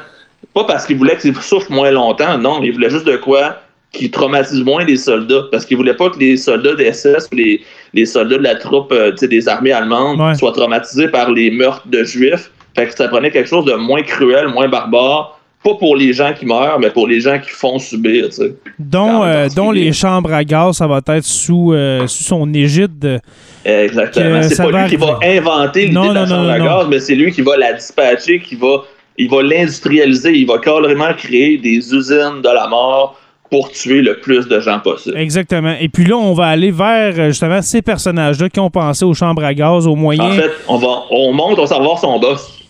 [0.53, 3.57] Pas parce qu'il voulait que ça souffle moins longtemps, non, il voulait juste de quoi
[3.91, 7.35] qui traumatise moins les soldats, parce qu'il voulait pas que les soldats des SS ou
[7.35, 7.61] les,
[7.93, 10.33] les soldats de la troupe euh, des armées allemandes Ouais.
[10.35, 12.49] soient traumatisés par les meurtres de juifs.
[12.75, 16.33] Fait que ça prenait quelque chose de moins cruel, moins barbare, pas pour les gens
[16.33, 18.55] qui meurent, mais pour les gens qui font subir, tu sais.
[18.77, 23.21] dont, euh, dont les chambres à gaz, ça va être sous, euh, sous son égide.
[23.63, 24.43] Exactement.
[24.43, 26.87] C'est pas lui qui va inventer l'idée de la non, chambre non, à non, gaz,
[26.89, 28.83] mais c'est lui qui va la dispatcher, qui va,
[29.17, 33.17] il va l'industrialiser, il va carrément créer des usines de la mort
[33.49, 35.15] pour tuer le plus de gens possible.
[35.17, 35.75] Exactement.
[35.79, 39.13] Et puis là, on va aller vers euh, justement ces personnages-là qui ont pensé aux
[39.13, 40.33] chambres à gaz, aux moyens.
[40.33, 42.62] En fait, on va, on monte, on va savoir son boss.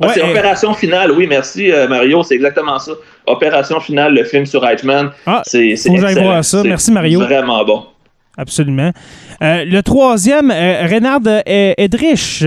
[0.00, 2.92] Ah, Ouais, c'est euh, Opération Finale, oui, merci euh, Mario, c'est exactement ça.
[3.26, 5.74] Opération Finale, le film sur Eichmann, Ah, c'est
[6.20, 6.62] voir ça.
[6.64, 7.20] Merci, Mario.
[7.20, 7.84] Vraiment bon.
[8.36, 8.90] Absolument.
[9.42, 11.40] Euh, le troisième, euh, Reynard euh,
[11.78, 12.44] Edrich.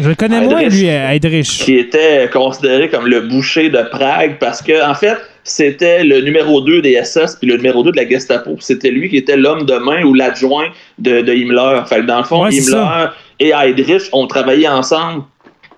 [0.00, 0.80] Je le connais moins, Heydrich.
[0.80, 1.48] lui, euh, Heydrich.
[1.64, 6.62] qui était considéré comme le boucher de Prague parce que en fait c'était le numéro
[6.62, 8.56] 2 des SS puis le numéro 2 de la Gestapo.
[8.60, 11.82] C'était lui qui était l'homme de main ou l'adjoint de, de Himmler.
[11.86, 13.08] Fait que dans le fond, Ouais, Himmler
[13.40, 15.24] et Heydrich ont travaillé ensemble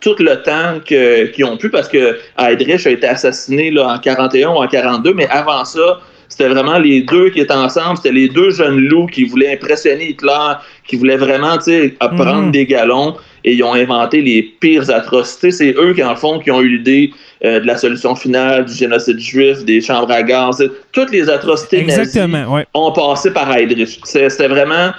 [0.00, 4.48] tout le temps qu'ils ont pu parce que Heydrich a été assassiné là, en 41
[4.50, 7.96] ou en 42, mais avant ça, c'était vraiment les deux qui étaient ensemble.
[7.96, 10.54] C'était les deux jeunes loups qui voulaient impressionner Hitler,
[10.86, 11.56] qui voulaient vraiment
[11.98, 12.50] prendre Mhm.
[12.50, 15.52] des galons et ils ont inventé les pires atrocités.
[15.52, 17.10] C'est eux qui, en fond, qui ont eu l'idée
[17.44, 20.68] euh, de la solution finale, du génocide juif, des chambres à gaz.
[20.92, 22.66] Toutes les atrocités nazies Exactement, ouais.
[22.74, 24.00] ont passé par Heydrich.
[24.04, 24.90] C'était vraiment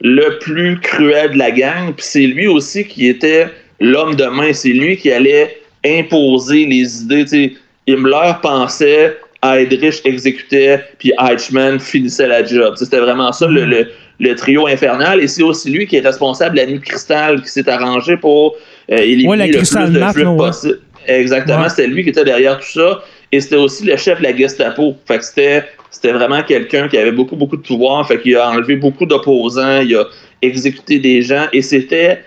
[0.00, 1.94] le plus cruel de la gang.
[1.94, 3.46] Puis c'est lui aussi qui était
[3.80, 4.52] l'homme de main.
[4.52, 7.24] C'est lui qui allait imposer les idées.
[7.24, 7.52] Tu sais,
[7.88, 12.74] Himmler pensait, Heydrich exécutait, puis Eichmann finissait la job.
[12.76, 13.88] C'était vraiment ça le, le-
[14.20, 15.20] le trio infernal.
[15.20, 18.54] Et c'est aussi lui qui est responsable de la nuit cristal qui s'est arrangé pour
[18.92, 20.36] euh, éliminer Ouais, le plus Kristall de Map, juifs là, ouais.
[20.38, 20.78] possible.
[21.06, 21.68] Exactement, Ouais.
[21.68, 23.02] c'était lui qui était derrière tout ça.
[23.32, 24.94] Et c'était aussi le chef de la Gestapo.
[25.06, 28.06] Fait que c'était, c'était vraiment quelqu'un qui avait beaucoup, beaucoup de pouvoir.
[28.06, 30.04] Fait qu'il a enlevé beaucoup d'opposants, il a
[30.40, 31.46] exécuté des gens.
[31.52, 32.20] Et c'était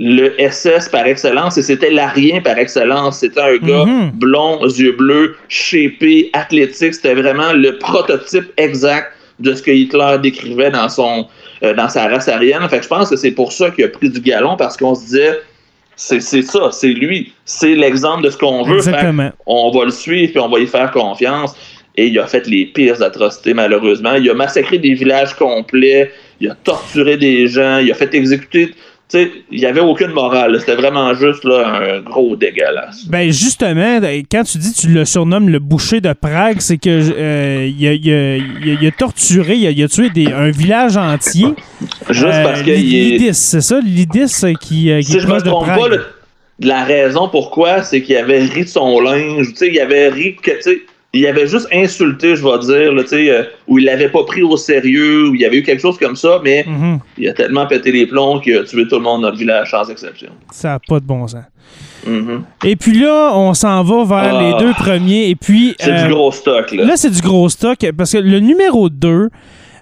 [0.00, 1.58] le SS par excellence.
[1.58, 3.18] Et c'était l'arien par excellence.
[3.18, 4.10] C'était un gars Mhm.
[4.14, 6.94] blond, yeux bleus, shapé, athlétique.
[6.94, 9.08] C'était vraiment le prototype exact
[9.40, 11.26] de ce que Hitler décrivait dans son
[11.64, 12.68] euh, dans sa race aryenne.
[12.68, 14.94] Fait que je pense que c'est pour ça qu'il a pris du galon parce qu'on
[14.94, 15.40] se disait
[15.96, 18.80] c'est ça, c'est lui, c'est l'exemple de ce qu'on veut.
[18.80, 19.30] Fait Exactement.
[19.46, 21.56] on va le suivre puis on va y faire confiance.
[21.96, 24.14] Et il a fait les pires atrocités, malheureusement.
[24.14, 28.72] Il a massacré des villages complets, il a torturé des gens, il a fait exécuter.
[29.14, 30.56] Il n'y avait aucune morale.
[30.60, 33.06] C'était vraiment juste là, un gros dégueulasse.
[33.08, 34.00] Ben justement,
[34.30, 37.92] quand tu dis tu le surnommes le boucher de Prague, c'est que euh, il, a,
[37.94, 41.48] il a- il a- il a torturé, il a, tué des, un village entier.
[42.10, 42.94] Juste Euh, parce qu'il
[43.24, 43.32] est.
[43.32, 45.88] C'est ça, l'Idis euh, qui, qui Si je me de trompe pas,
[46.60, 49.46] la raison pourquoi, c'est qu'il avait ri de son linge.
[49.50, 50.50] Tu sais, il avait ri que,
[51.18, 54.56] il avait juste insulté, je vais dire, là, euh, où il l'avait pas pris au
[54.56, 56.98] sérieux, où il y avait eu quelque chose comme ça, mais Mhm.
[57.18, 59.70] il a tellement pété les plombs qu'il a tué tout le monde dans le village
[59.70, 60.30] sans exception.
[60.52, 61.42] Ça n'a pas de bon sens.
[62.06, 62.44] Mhm.
[62.64, 64.42] Et puis là, on s'en va vers Ah.
[64.42, 65.28] les deux premiers.
[65.28, 65.74] Et puis.
[65.78, 66.84] C'est euh, du gros stock, là.
[66.84, 69.28] Là, c'est du gros stock parce que le numéro 2,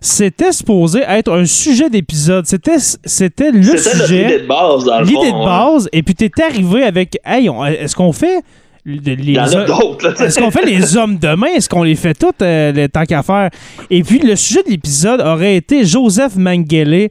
[0.00, 2.46] c'était supposé être un sujet d'épisode.
[2.46, 5.44] C'était, c'était le sujet, de base, dans le l'idée de ouais.
[5.44, 5.88] base.
[5.92, 8.40] Et puis, t'es arrivé avec Hey, est-ce qu'on fait.
[8.86, 10.24] Le- les Il y en a hommes- d'autres, là, tu sais.
[10.26, 11.48] Est-ce qu'on fait les hommes demain?
[11.56, 13.50] Est-ce qu'on les fait toutes, euh, le tant qu'à faire?
[13.90, 17.08] Et puis, le sujet de l'épisode aurait été Joseph Mengele,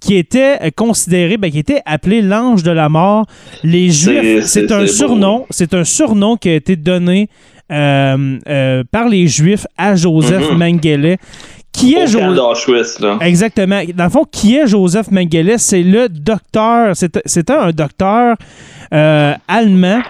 [0.00, 3.24] qui était euh, considéré, ben, qui était appelé l'ange de la mort.
[3.62, 7.28] Les Juifs, C'est- un surnom, c'est un surnom qui a été donné
[7.72, 10.58] euh, euh, par les Juifs à Joseph Mhm.
[10.58, 11.16] Mengele.
[11.72, 12.68] Qui est Joseph?
[13.22, 13.80] Exactement.
[13.94, 15.54] Dans le fond, qui est Joseph Mengele?
[15.58, 16.94] C'est le docteur.
[16.94, 18.36] C'était c'était un docteur
[18.92, 20.00] euh, allemand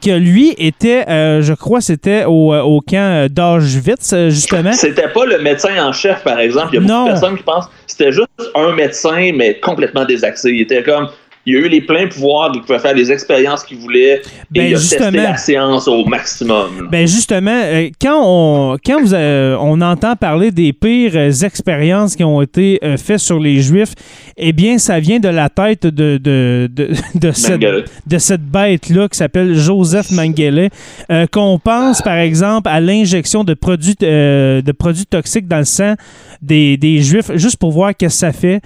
[0.00, 4.72] que lui était, euh, je crois, c'était au, euh, au camp d'Auschwitz, euh, justement.
[4.72, 6.70] C'était pas le médecin en chef, par exemple.
[6.72, 7.04] Il y a beaucoup Non.
[7.06, 10.50] de personnes qui pensent c'était juste un médecin, mais complètement désaxé.
[10.52, 11.08] Il était comme.
[11.46, 14.20] Il a eu les pleins pouvoirs, il pouvait faire les expériences qu'il voulait
[14.50, 15.22] Ben, et il a testé justement.
[15.22, 16.88] la science au maximum.
[16.92, 22.14] Ben justement, euh, quand on quand vous, euh, on entend parler des pires euh, expériences
[22.14, 23.94] qui ont été euh, faites sur les Juifs,
[24.36, 27.60] eh bien, ça vient de la tête de, de, de, de cette,
[28.06, 30.68] de cette bête-là qui s'appelle Joseph Mengele,
[31.10, 35.94] euh, qu'on pense, par exemple, à l'injection de produits, de produits toxiques dans le sang
[36.42, 38.60] des, des Juifs, juste pour voir qu'est-ce que ça fait.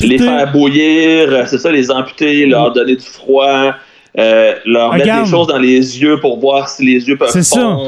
[0.00, 3.74] Les faire bouillir, c'est ça, les amputer, leur donner du froid,
[4.18, 7.42] euh, leur mettre des choses dans les yeux pour voir si les yeux peuvent C'est
[7.42, 7.78] ça.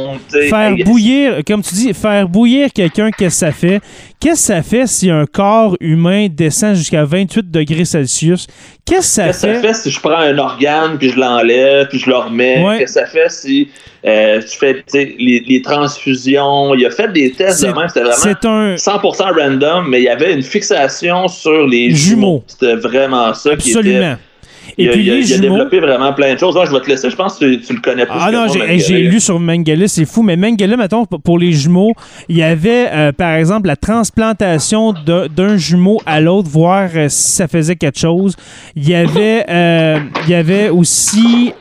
[0.48, 3.80] Faire bouillir, comme tu dis, faire bouillir quelqu'un, qu'est-ce que ça fait?
[4.20, 8.46] Qu'est-ce que ça fait si un corps humain descend jusqu'à 28 degrés Celsius?
[8.86, 9.54] Qu'est-ce que ça Qu'est-ce que fait?
[9.54, 9.74] ça fait?
[9.74, 12.64] si je prends un organe, puis je l'enlève, puis je le remets?
[12.64, 12.78] Ouais.
[12.78, 13.68] Qu'est-ce que ça fait si
[14.06, 14.82] euh, tu fais
[15.18, 16.74] les, les transfusions?
[16.74, 18.74] Il a fait des tests de même, c'était vraiment un...
[18.76, 22.42] 100% random, mais il y avait une fixation sur les Jumeaux.
[22.46, 23.78] C'était vraiment ça qui était...
[23.78, 24.16] Absolument.
[24.16, 24.33] Il
[24.78, 25.56] Et a, puis il les il a jumeaux...
[25.56, 26.54] développé vraiment plein de choses.
[26.54, 28.46] Moi, je vais te laisser, je pense que tu, tu le connais plus Ah non,
[28.48, 31.92] j'ai lu sur Mengele, c'est fou, mais Mengele, mettons, pour les jumeaux,
[32.28, 37.32] il y avait, euh, par exemple, la transplantation d'un jumeau à l'autre, voir euh, si
[37.32, 38.36] ça faisait quelque chose.
[38.76, 41.52] Il y avait, euh, il y avait aussi,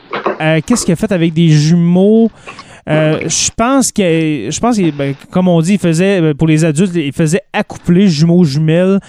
[0.66, 2.30] qu'est-ce qu'il a fait avec des jumeaux?
[2.88, 4.02] Euh, je pense que,
[4.50, 7.40] je pense que, ben, comme on dit, il faisait euh, pour les adultes, il faisait
[7.52, 9.00] accoupler jumeaux jumelles.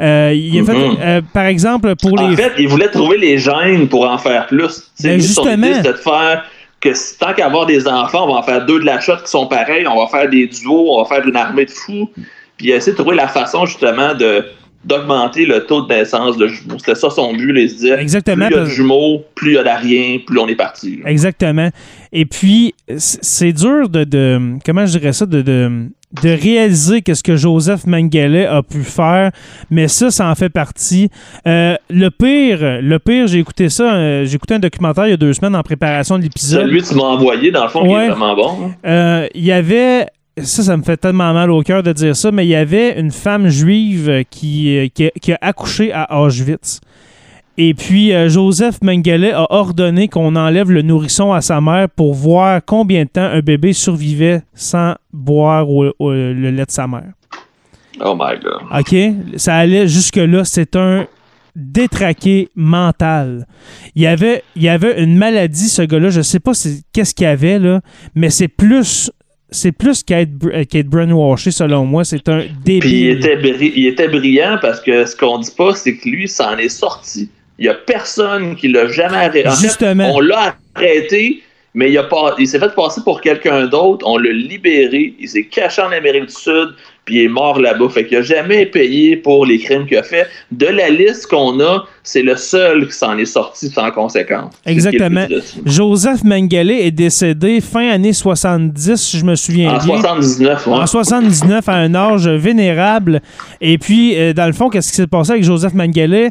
[0.00, 0.66] Euh, il a Mhm.
[0.66, 4.18] fait, euh, par exemple, pour En les fait, il voulait trouver les gènes pour en
[4.18, 4.90] faire plus.
[5.02, 5.80] Ben, justement.
[5.82, 6.44] de faire
[6.80, 9.30] que tant qu'à avoir des enfants, on va en faire deux de la shot qui
[9.30, 12.10] sont pareils, on va faire des duos, on va faire une armée de fous.
[12.56, 14.44] Puis il a essayé de trouver la façon justement de
[14.84, 16.78] d'augmenter le taux de naissance de jumeaux.
[16.78, 17.54] C'était ça son but.
[17.56, 20.18] Il se disait, Exactement, plus il y a de jumeaux, plus il y a d'ariens,
[20.26, 21.00] plus on est parti.
[21.02, 21.10] là.
[21.10, 21.68] Exactement.
[22.12, 25.26] Et puis, c'est dur de, de- Comment je dirais ça?
[25.26, 25.86] De, de,
[26.22, 29.32] de réaliser que ce que Joseph Mengele a pu faire,
[29.70, 31.08] mais ça, ça en fait partie.
[31.48, 35.14] Euh, le pire, le pire, j'ai écouté ça, euh, j'ai écouté un documentaire il y
[35.14, 36.66] a deux semaines en préparation de l'épisode.
[36.66, 38.06] Celui que tu m'as envoyé, dans le fond, qui Ouais.
[38.06, 38.58] est vraiment bon.
[38.66, 38.70] hein.
[38.86, 40.06] Euh, il y avait.
[40.42, 42.98] Ça, ça me fait tellement mal au cœur de dire ça, mais il y avait
[42.98, 46.80] une femme juive qui, euh, qui, a- qui a accouché à Auschwitz.
[47.56, 52.12] Et puis, euh, Joseph Mengele a ordonné qu'on enlève le nourrisson à sa mère pour
[52.14, 56.88] voir combien de temps un bébé survivait sans boire au- au- le lait de sa
[56.88, 57.12] mère.
[58.04, 58.80] Oh my god.
[58.80, 59.38] OK?
[59.38, 60.44] Ça allait jusque-là.
[60.44, 61.06] C'est un
[61.54, 63.46] détraqué mental.
[63.94, 66.10] Il y avait, il y avait une maladie, ce gars-là.
[66.10, 66.52] Je sais pas
[66.92, 67.80] qu'est-ce qu'il y avait, là,
[68.16, 69.12] mais c'est plus.
[69.50, 72.04] C'est plus qu'être br- qu'être brainwashé, selon moi.
[72.04, 72.80] C'est un débile.
[72.80, 76.08] Puis il était, bri- il était brillant parce que ce qu'on dit pas, c'est que
[76.08, 77.28] lui, s'en est sorti.
[77.58, 79.46] Il y a personne qui l'a jamais arrêté.
[79.46, 80.10] En fait, Justement.
[80.14, 81.42] on l'a arrêté,
[81.74, 84.06] mais il, a pas, il s'est fait passer pour quelqu'un d'autre.
[84.08, 85.14] On l'a libéré.
[85.18, 86.68] Il s'est caché en Amérique du Sud,
[87.04, 87.88] puis il est mort là-bas.
[87.88, 90.28] Fait qu'il a jamais payé pour les crimes qu'il a fait.
[90.52, 94.54] De la liste qu'on a, c'est le seul qui s'en est sorti sans conséquence.
[94.64, 95.26] Exactement.
[95.66, 99.96] Joseph Mengele est décédé fin année 70, si je me souviens En bien.
[99.96, 100.72] 79, ouais.
[100.74, 103.20] En 79, à un âge vénérable.
[103.60, 106.30] Et puis, euh, dans le fond, qu'est-ce qui s'est passé avec Joseph Mengele?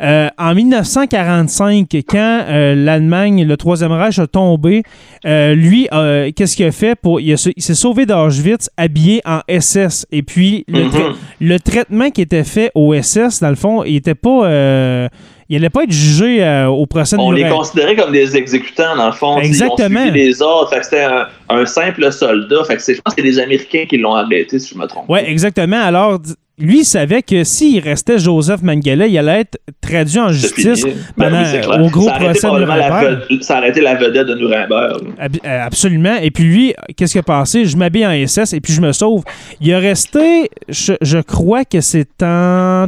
[0.00, 4.82] Euh, en 1945, quand euh, l'Allemagne, le Troisième Reich a tombé,
[5.24, 5.88] euh, lui,
[6.34, 6.94] qu'est-ce qu'il a fait?
[6.94, 10.06] Pour, il, s'est sauvé d'Auschwitz habillé en SS.
[10.10, 11.14] Et puis, le, Mhm.
[11.40, 15.08] le traitement qui était fait au SS, dans le fond, il était pas...
[15.48, 18.96] il n'allait pas être jugé euh, au procès de On les considérait comme des exécutants,
[18.96, 19.38] dans le fond.
[19.38, 20.04] Exactement.
[20.04, 20.70] Ils ont les ordres.
[20.70, 22.64] Fait que c'était un, un simple soldat.
[22.64, 24.86] Fait que c'est- je pense que c'est les Américains qui l'ont arrêté, si je me
[24.86, 25.04] trompe.
[25.08, 25.80] Oui, exactement.
[25.82, 26.18] Alors,
[26.56, 30.84] lui, il savait que s'il restait Joseph Mengele, il allait être traduit en justice.
[31.16, 33.18] Ben pendant- oui, au gros Ça procès de la Nuremberg.
[33.28, 35.00] ved- Ça a arrêté la vedette de Nuremberg.
[35.20, 36.14] Euh, Absolument.
[36.22, 37.64] Et puis lui, qu'est-ce qui a passé?
[37.64, 39.24] Je m'habille en SS et puis je me sauve.
[39.60, 42.86] Il est resté, je, je crois que c'est en...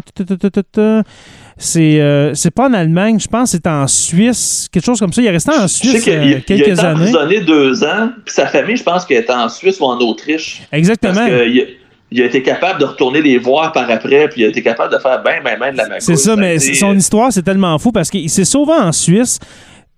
[1.58, 5.22] C'est euh, c'est pas en Allemagne, je pense c'est en Suisse, quelque chose comme ça.
[5.22, 7.40] Il est resté en Suisse qu'il euh, il a quelques été années.
[7.40, 10.62] deux ans, puis sa famille, je pense qu'elle était en Suisse ou en Autriche.
[10.70, 11.14] Exactement.
[11.14, 11.30] Parce
[12.12, 14.92] il a été capable de retourner les voir par après, puis il a été capable
[14.92, 16.00] de faire ben, ben, ben de la magouille.
[16.00, 19.38] C'est ça, mais son histoire, c'est tellement fou parce qu'il s'est sauvé en Suisse.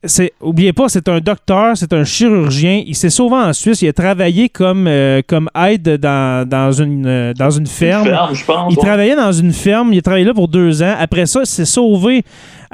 [0.04, 2.84] C'est, oubliez pas, c'est un docteur, c'est un chirurgien.
[2.86, 3.82] Il s'est sauvé en Suisse.
[3.82, 8.04] Il a travaillé comme, euh, comme aide dans, dans, une, euh, dans une ferme.
[8.04, 8.72] ferme, je pense.
[8.72, 8.84] Il ouais.
[8.84, 9.92] travaillait dans une ferme.
[9.92, 10.94] Il a travaillé là pour deux ans.
[11.00, 12.22] Après ça, il s'est sauvé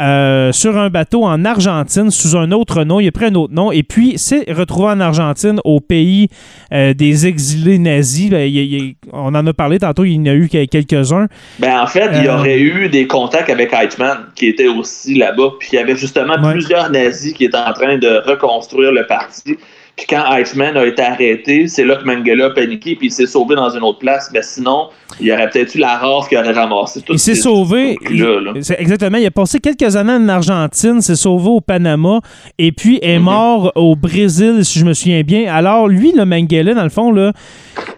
[0.00, 3.00] euh, sur un bateau en Argentine sous un autre nom.
[3.00, 3.70] Il a pris un autre nom.
[3.72, 6.28] Et puis, s'est retrouvé en Argentine, au pays
[6.72, 8.30] euh, des exilés nazis.
[8.30, 10.04] Ben, il- il- on en a parlé tantôt.
[10.04, 11.28] Il y en a eu quelques-uns.
[11.58, 15.14] Ben, en fait, il y Euh, aurait eu des contacts avec Eichmann, qui était aussi
[15.14, 15.50] là-bas.
[15.58, 16.52] Puis il y avait justement Ouais.
[16.52, 19.56] plusieurs nazis qui étaient en train de reconstruire le parti.
[19.96, 23.26] Puis quand Eichmann a été arrêté, c'est là que Mengele a paniqué, puis il s'est
[23.26, 24.28] sauvé dans une autre place.
[24.34, 24.88] Mais sinon,
[25.20, 27.96] il y aurait peut-être eu la race qui aurait ramassé tout Il s'est sauvé.
[28.10, 28.52] Là, là.
[28.56, 29.18] il- c'est- exactement.
[29.18, 32.20] Il a passé quelques années en Argentine, s'est sauvé au Panama
[32.58, 33.24] et puis est Mhm.
[33.24, 35.54] mort au Brésil, si je me souviens bien.
[35.54, 37.32] Alors, lui, le Mengele, dans le fond, là,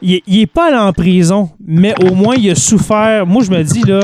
[0.02, 3.26] il, il est pas allé en prison, mais au moins, il a souffert.
[3.26, 4.00] Moi, je me dis, là.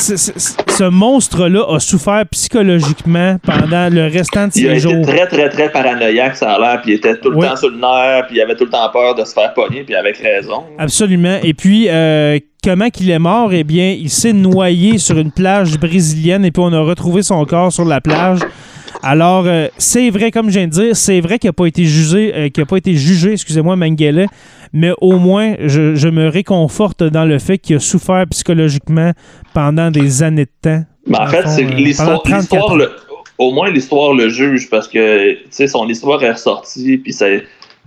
[0.00, 5.06] Ce monstre-là a souffert psychologiquement pendant le restant de Il ses jours.
[5.06, 7.46] très, très, très paranoïaque, ça a l'air, puis il était tout le Oui.
[7.46, 9.82] temps sur le nerf, puis il avait tout le temps peur de se faire pogner,
[9.82, 10.64] puis avec raison.
[10.78, 11.38] Absolument.
[11.42, 13.52] Et puis, euh, comment qu'il est mort?
[13.52, 17.44] Eh bien, il s'est noyé sur une plage brésilienne et puis on a retrouvé son
[17.44, 18.40] corps sur la plage.
[19.02, 21.84] Alors, euh, c'est vrai, comme je viens de dire, c'est vrai qu'il n'a pas été
[21.84, 24.26] jugé, euh, qu'il a pas été jugé, excusez-moi, Mengele,
[24.72, 29.12] mais au moins, je, je me réconforte dans le fait qu'il a souffert psychologiquement
[29.54, 30.84] pendant des années de temps.
[31.06, 32.76] Mais en Dans fait, c'est euh, l'histoire, pendant 34 l'histoire, ans.
[32.76, 32.90] le-
[33.38, 37.26] au moins l'histoire le juge parce que tu sais, son histoire est ressortie, puis ça-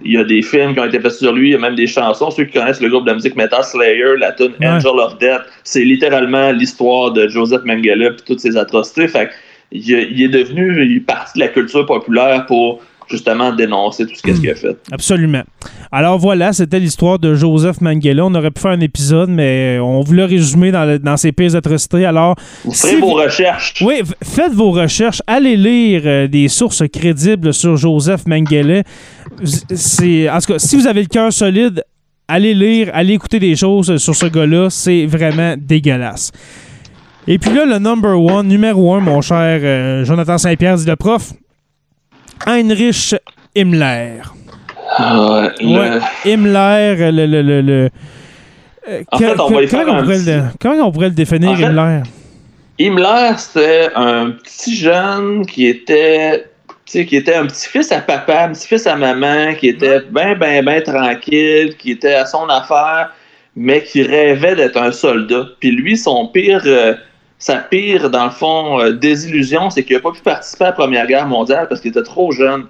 [0.03, 1.75] il y a des films qui ont été faits sur lui, il y a même
[1.75, 2.31] des chansons.
[2.31, 4.67] Ceux qui connaissent le groupe de musique Metal Slayer, la tune Ouais.
[4.67, 9.07] Angel of Death, c'est littéralement l'histoire de Joseph Mengele et toutes ses atrocités.
[9.07, 9.29] Fait
[9.71, 12.81] il, est- il est devenu il est partie de la culture populaire pour
[13.13, 14.75] justement dénoncer tout ce qu'est-ce qu'il a fait.
[14.91, 15.43] Absolument.
[15.91, 18.21] Alors voilà, c'était l'histoire de Joseph Mengele.
[18.21, 21.55] On aurait pu faire un épisode, mais on voulait résumer dans, le- dans ses pires
[21.55, 22.05] atrocités.
[22.05, 22.35] Alors,
[22.65, 23.75] Vous Si ferez vos vous- recherches.
[23.85, 28.83] Oui, faites vos recherches, allez lire euh, des sources crédibles sur Joseph Mengele.
[29.73, 31.83] C'est, en tout cas, si vous avez le cœur solide,
[32.27, 34.69] allez lire, allez écouter des choses sur ce gars-là.
[34.69, 36.31] C'est vraiment dégueulasse.
[37.27, 40.95] Et puis là, le number one, numéro un, mon cher euh, Jonathan Saint-Pierre, dit le
[40.97, 41.31] prof,
[42.45, 43.15] Heinrich
[43.55, 44.21] Himmler.
[44.99, 47.25] Ouais, le- Ouais, Himmler, le...
[47.25, 47.89] le, le,
[48.89, 51.55] euh, En fait, on va comment, on petit- le, comment on pourrait le définir, En
[51.55, 52.01] fait, Himmler?
[52.79, 56.45] Himmler, c'était un petit jeune qui était,
[56.85, 60.35] tu sais, qui était un petit-fils à papa, un petit-fils à maman, qui était bien,
[60.35, 63.11] bien, bien tranquille, qui était à son affaire,
[63.55, 65.45] mais qui rêvait d'être un soldat.
[65.59, 66.95] Puis lui, son pire, euh,
[67.47, 70.73] sa pire, dans le fond, euh, désillusion, c'est qu'il n'a pas pu participer à la
[70.81, 72.61] Première Guerre mondiale parce qu'il était trop jeune.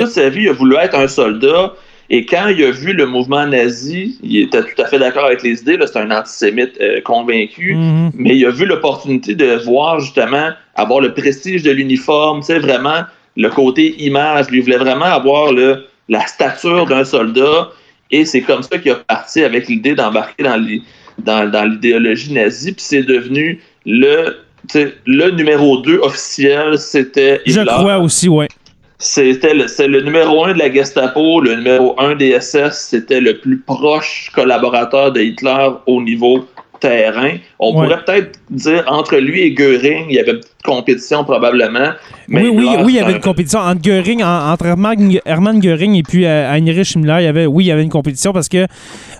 [0.00, 1.74] Toute sa vie, il a voulu être un soldat.
[2.10, 5.42] Et quand il a vu le mouvement nazi, il était tout à fait d'accord avec
[5.42, 5.78] les idées.
[5.84, 7.74] C'est un antisémite euh, convaincu.
[7.74, 8.10] Mhm.
[8.14, 13.00] Mais il a vu l'opportunité de voir justement avoir le prestige de l'uniforme, sais, vraiment
[13.36, 14.48] le côté image.
[14.50, 17.70] Lui il voulait vraiment avoir le, la stature d'un soldat.
[18.12, 20.82] Et c'est comme ça qu'il a parti avec l'idée d'embarquer dans l'i-
[21.18, 22.72] dans, dans l'idéologie nazie.
[22.72, 24.36] Puis c'est devenu le,
[25.06, 27.64] le numéro 2 officiel, c'était Je Hitler.
[27.66, 28.48] crois aussi, ouais.
[28.98, 33.20] C'était le, c'est le numéro un de la Gestapo, le numéro un des SS, c'était
[33.20, 36.46] le plus proche collaborateur de Hitler au niveau
[36.80, 37.32] terrain.
[37.58, 37.86] On Ouais.
[37.88, 41.92] pourrait peut-être dire entre lui et Göring, il y avait une petite compétition probablement.
[42.28, 44.66] Mais oui, oui, Hitler, oui, il y avait un- une compétition entre Göring, en- entre
[44.66, 47.16] Hermann, Göring et puis euh, Heinrich Himmler.
[47.20, 48.66] Il y avait, oui, il y avait une compétition parce que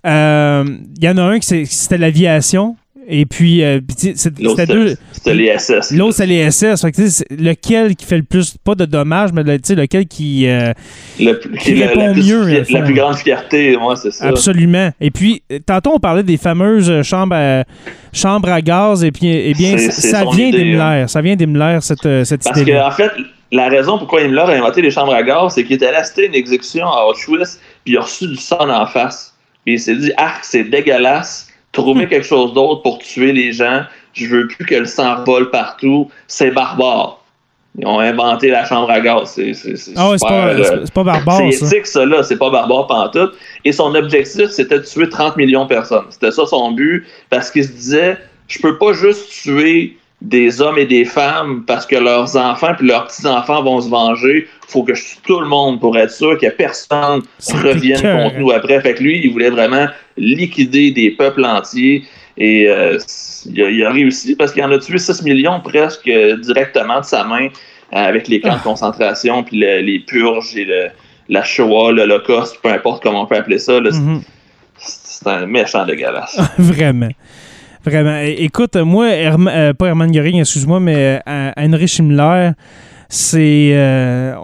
[0.06, 0.64] euh,
[0.98, 2.76] il y en a un qui c'était l'aviation.
[3.12, 4.94] Et puis, euh, c'était deux.
[5.12, 5.90] c'était les SS.
[5.92, 6.80] L'autre, c'est les SS.
[6.82, 7.02] Fait que,
[7.34, 10.46] lequel qui fait le plus, pas de dommages, mais lequel qui.
[10.46, 10.72] euh,
[11.18, 12.82] Le plus- qui la, la répond plus, mieux, la à fond.
[12.84, 14.28] plus grande fierté, moi, c'est ça.
[14.28, 14.90] absolument.
[15.00, 17.64] Et puis, euh, tantôt, on parlait des fameuses euh, chambres à,
[18.12, 19.02] chambres à gaz.
[19.04, 21.04] Et puis, eh bien, ça- vient d'Himmler.
[21.08, 23.10] Ça vient d'Himmler, cette, euh, cette Parce idée que, en fait,
[23.52, 26.34] la raison pourquoi Himmler a inventé les chambres à gaz, c'est qu'il était resté une
[26.34, 29.34] exécution à Auschwitz, puis il a reçu du sang en face.
[29.64, 33.82] Puis il s'est dit, ah, c'est dégueulasse, trouver quelque chose d'autre pour tuer les gens,
[34.12, 37.18] je veux plus que le sang vole partout, c'est barbare.
[37.78, 39.30] Ils ont inventé la chambre à gaz.
[39.36, 41.66] C'est, c'est, c'est Ah ouais, c'est pas, euh, c'est- pas barbare, c'est ça.
[41.66, 42.22] éthique, ça, là.
[42.24, 43.34] C'est pas barbare pantoute.
[43.64, 46.06] Et son objectif, c'était de tuer 30 millions de personnes.
[46.10, 48.18] C'était ça son but, parce qu'il se disait,
[48.48, 52.86] je peux pas juste tuer des hommes et des femmes parce que leurs enfants puis
[52.86, 54.46] leurs petits-enfants vont se venger.
[54.68, 57.22] faut que je tue tout le monde pour être sûr que personne
[57.64, 58.80] revienne contre nous après.
[58.82, 62.04] Fait que lui, il voulait vraiment liquider des peuples entiers.
[62.36, 62.98] Et euh,
[63.46, 67.00] il, a, il a réussi parce qu'il en a tué 6 millions presque euh, directement
[67.00, 67.50] de sa main euh,
[67.96, 70.88] avec les camps de concentration, puis le- les purges et le-
[71.28, 73.80] la Shoah, l'Holocauste, peu importe comment on peut appeler ça.
[73.80, 74.22] Mhm.
[74.78, 76.38] C'est un méchant dégueulasse.
[76.58, 77.08] Vraiment.
[77.84, 78.18] Vraiment.
[78.22, 82.50] Écoute, moi, euh, pas Hermann Göring, excuse-moi, mais euh, Heinrich Himmler,
[83.08, 83.70] c'est.
[83.72, 84.34] euh,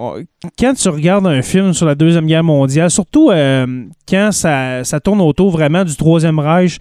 [0.58, 3.66] quand tu regardes un film sur la Deuxième Guerre mondiale, surtout euh,
[4.08, 6.78] quand ça, ça tourne autour vraiment du Troisième Reich,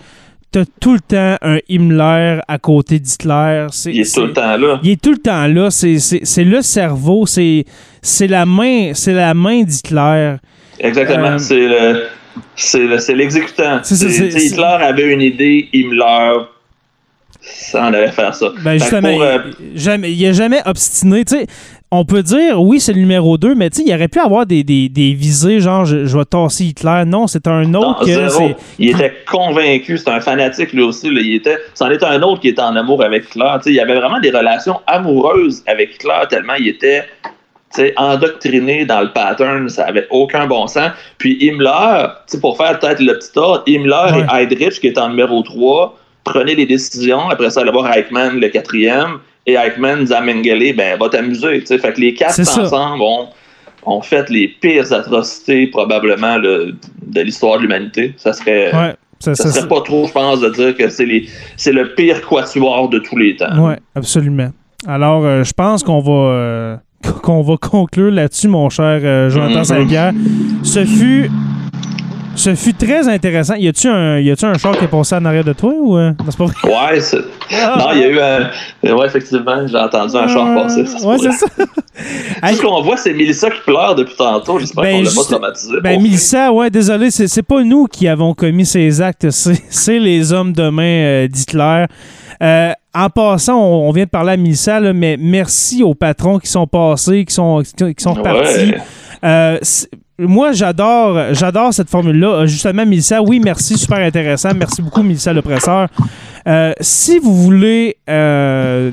[0.51, 3.67] t'as tout le temps un Himmler à côté d'Hitler.
[3.87, 4.79] Il est tout le temps là.
[4.81, 5.69] il est tout le temps là.
[5.71, 7.65] C'est- le cerveau, c'est
[8.01, 10.35] c'est la main, c'est la main d'Hitler.
[10.79, 11.37] Exactement.
[11.37, 12.03] C'est le.
[12.55, 13.79] C'est le- l'exécutant.
[13.83, 13.95] Sais,
[14.45, 16.33] Hitler avait une idée, Himmler
[17.47, 18.51] ça en allait faire ça.
[18.63, 21.23] Ben justement, pour, euh, il, jamais, il a jamais obstiné.
[21.25, 21.47] Tu sais,
[21.91, 24.89] on peut dire, oui, c'est le numéro 2, mais il aurait pu avoir des, des,
[24.89, 27.03] des visées, genre, je, je vais tasser Hitler.
[27.05, 28.51] Non, c'est un non, autre que zéro.
[28.79, 31.09] Il était convaincu, c'était un fanatique lui aussi.
[31.11, 31.21] là.
[31.21, 33.51] Il était, c'en était un autre qui était en amour avec Hitler.
[33.67, 37.03] Il y avait vraiment des relations amoureuses avec Hitler tellement il était
[37.97, 40.91] endoctriné dans le pattern, ça avait aucun bon sens.
[41.17, 42.07] Puis Himmler,
[42.41, 44.25] pour faire peut-être le petit ordre, Himmler Ouais.
[44.37, 47.29] et Heydrich, qui est en numéro 3, prenaient les décisions.
[47.29, 49.19] Après ça, aller voir Eichmann, le quatrième.
[49.45, 51.59] Et Eichmann disait à Mengele, ben, va t'amuser.
[51.59, 51.77] tu sais.
[51.77, 53.27] Fait que les quatre ensemble ont,
[53.85, 56.73] ont fait les pires atrocités, probablement, le-
[57.05, 58.13] de l'histoire de l'humanité.
[58.17, 58.75] Ça serait.
[58.75, 61.71] Ouais, ça, Ça ça- serait pas trop, je pense, de dire que c'est les c'est
[61.71, 63.67] le pire quatuor de tous les temps.
[63.67, 64.49] ouais, absolument.
[64.87, 66.11] Alors, euh, je pense qu'on va.
[66.11, 66.77] euh,
[67.21, 69.63] qu'on va conclure là-dessus, mon cher euh, Jonathan Mhm.
[69.63, 70.13] Saint-Pierre.
[70.63, 71.29] Ce fut.
[72.35, 73.55] Ce fut très intéressant.
[73.55, 75.97] Y a-tu un, y a-tu un char qui est passé en arrière de toi ou.
[75.97, 76.09] euh?
[76.11, 76.55] Non, c'est pas vrai?
[76.93, 78.93] Ouais, c'est- non, il y a eu un.
[78.95, 80.85] Ouais, effectivement, j'ai entendu un char passer.
[80.85, 81.07] ça se Ah.
[81.07, 81.31] Ouais, pourrait.
[81.31, 81.47] c'est ça.
[82.49, 84.59] Tout ce qu'on voit, c'est Mélissa qui pleure depuis tantôt.
[84.59, 85.73] J'espère Ben, qu'on l'a pas juste- traumatisé.
[85.81, 89.61] Ben, pour- Mélissa, ouais, désolé, c'est, c'est pas nous qui avons commis ces actes, c'est,
[89.69, 91.85] c'est les hommes de main euh, d'Hitler.
[92.43, 96.37] Euh, en passant, on, on vient de parler à Mélissa, là, mais merci aux patrons
[96.39, 98.71] qui sont passés, qui sont, qui sont repartis.
[98.71, 98.77] Ouais.
[99.23, 99.57] Euh,
[100.17, 102.27] moi, j'adore, j'adore cette formule-là.
[102.27, 104.51] Euh, Justement, Mélissa, oui, merci, super intéressant.
[104.57, 105.89] Merci beaucoup, Mélissa Lepresseur.
[106.47, 108.91] Euh, si vous voulez euh,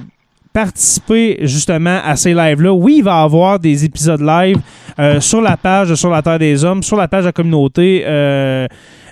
[0.52, 4.58] participer justement à ces lives-là, oui, il va y avoir des épisodes live
[5.20, 8.04] sur la page Sur la Terre des Hommes, sur la page de la communauté.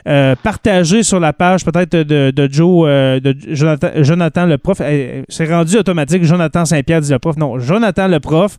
[0.08, 4.78] Euh, partagé sur la page peut-être de, de Joe, euh, de Jonathan, Jonathan le prof.
[4.80, 6.24] Euh, C'est rendu automatique.
[6.24, 7.36] Jonathan Saint-Pierre dit le prof.
[7.36, 8.56] Non, Jonathan le prof.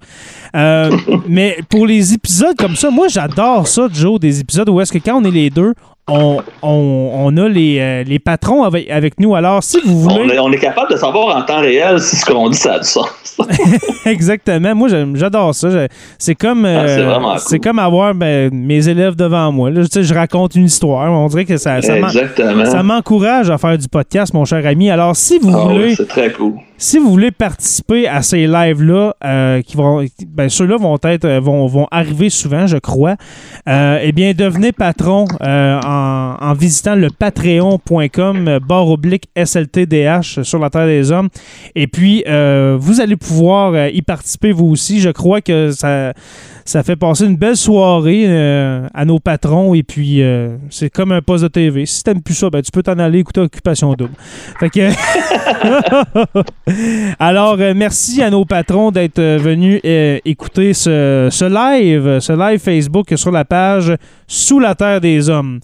[0.56, 0.96] Euh,
[1.28, 5.00] mais pour les épisodes comme ça, moi j'adore ça, Joe, des épisodes où est-ce que
[5.00, 5.74] quand on est les deux,
[6.08, 9.34] on, on, on a les, euh, les patrons avec, avec nous.
[9.36, 10.34] Alors, si vous On voulez.
[10.36, 12.80] est, on est capable de savoir en temps réel si ce qu'on dit, ça a
[12.80, 13.08] du sens.
[14.06, 14.76] Exactement.
[14.76, 15.70] Moi, j'adore ça.
[16.18, 17.60] C'est comme, Ah, c'est euh, cool.
[17.62, 19.70] comme avoir ben, mes élèves devant moi.
[19.70, 21.10] Là, je raconte une histoire.
[21.12, 24.90] On dirait que ça, ça m'encourage à faire du podcast, mon cher ami.
[24.90, 26.54] Alors, si vous Ah ouais, voulez, c'est très cool.
[26.82, 31.40] Si vous voulez participer à ces lives-là, euh, qui vont, ben, ceux-là vont être, euh,
[31.40, 33.18] vont, vont arriver souvent, je crois.
[33.70, 40.58] Euh, eh bien, devenez patron euh, en, en visitant le patreon.com barre oblique SLTDH sur
[40.58, 41.30] la Terre des Hommes.
[41.76, 45.02] Et puis, vous allez pouvoir y participer vous aussi.
[45.02, 46.14] Je crois que ça,
[46.66, 49.74] ça fait passer une belle soirée euh, à nos patrons.
[49.74, 51.86] Et puis, euh, c'est comme un poste de TV.
[51.86, 54.14] Si t'aimes plus ça, ben, tu peux t'en aller écouter Occupation Double.
[54.60, 54.90] Fait que.
[57.20, 62.60] Alors, euh, merci à nos patrons d'être venus euh, écouter ce, ce live, ce live
[62.60, 63.94] Facebook sur la page
[64.28, 65.60] Sous la Terre des Hommes.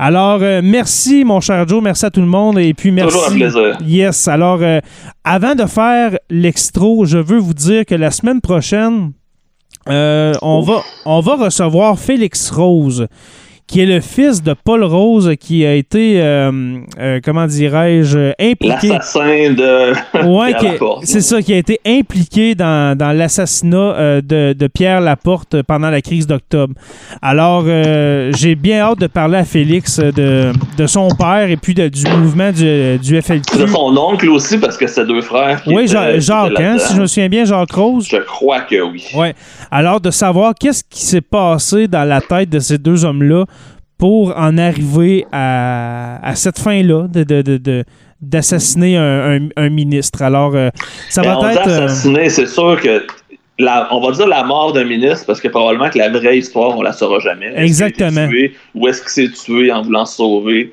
[0.00, 1.82] Alors, euh, merci, mon cher Joe.
[1.82, 2.58] Merci à tout le monde.
[2.58, 3.16] Et puis, merci.
[3.16, 3.78] Toujours un plaisir.
[3.84, 4.28] Yes.
[4.28, 4.78] Alors, euh,
[5.24, 9.10] avant de faire l'extro, je veux vous dire que la semaine prochaine,
[9.88, 13.06] euh, on, va, on va recevoir Félix Rose,
[13.68, 18.88] qui est le fils de Paul Rose, qui a été, euh, euh, comment dirais-je, impliqué.
[18.88, 19.92] L'assassin de.
[20.26, 20.54] Ouais,
[21.04, 25.90] c'est ça, qui a été impliqué dans, dans l'assassinat euh, de, de Pierre Laporte pendant
[25.90, 26.72] la crise d'octobre.
[27.22, 31.74] Alors, euh, j'ai bien hâte de parler à Félix de, de son père et puis
[31.74, 33.58] de- du mouvement du, du FLQ.
[33.58, 35.62] De son oncle aussi, parce que c'est deux frères.
[35.62, 38.08] qui Oui, étaient- Jacques, étaient hein, si je me souviens bien, Jacques Rose.
[38.10, 39.04] Je crois que oui.
[39.14, 39.34] Ouais.
[39.70, 43.44] Alors, de savoir qu'est-ce qui s'est passé dans la tête de ces deux hommes-là
[43.98, 47.84] pour en arriver à, à cette fin-là de, de- de- de-
[48.20, 50.22] d'assassiner un, un- un ministre.
[50.22, 50.70] Alors, euh,
[51.08, 51.68] ça va on dit être...
[51.68, 53.04] euh, assassiné, c'est sûr que.
[53.60, 56.76] la- on va dire la mort d'un ministre parce que probablement que la vraie histoire,
[56.78, 57.52] on la saura jamais.
[57.56, 58.28] Exactement.
[58.28, 60.72] tué, ou est-ce qu'il s'est tué en voulant se sauver?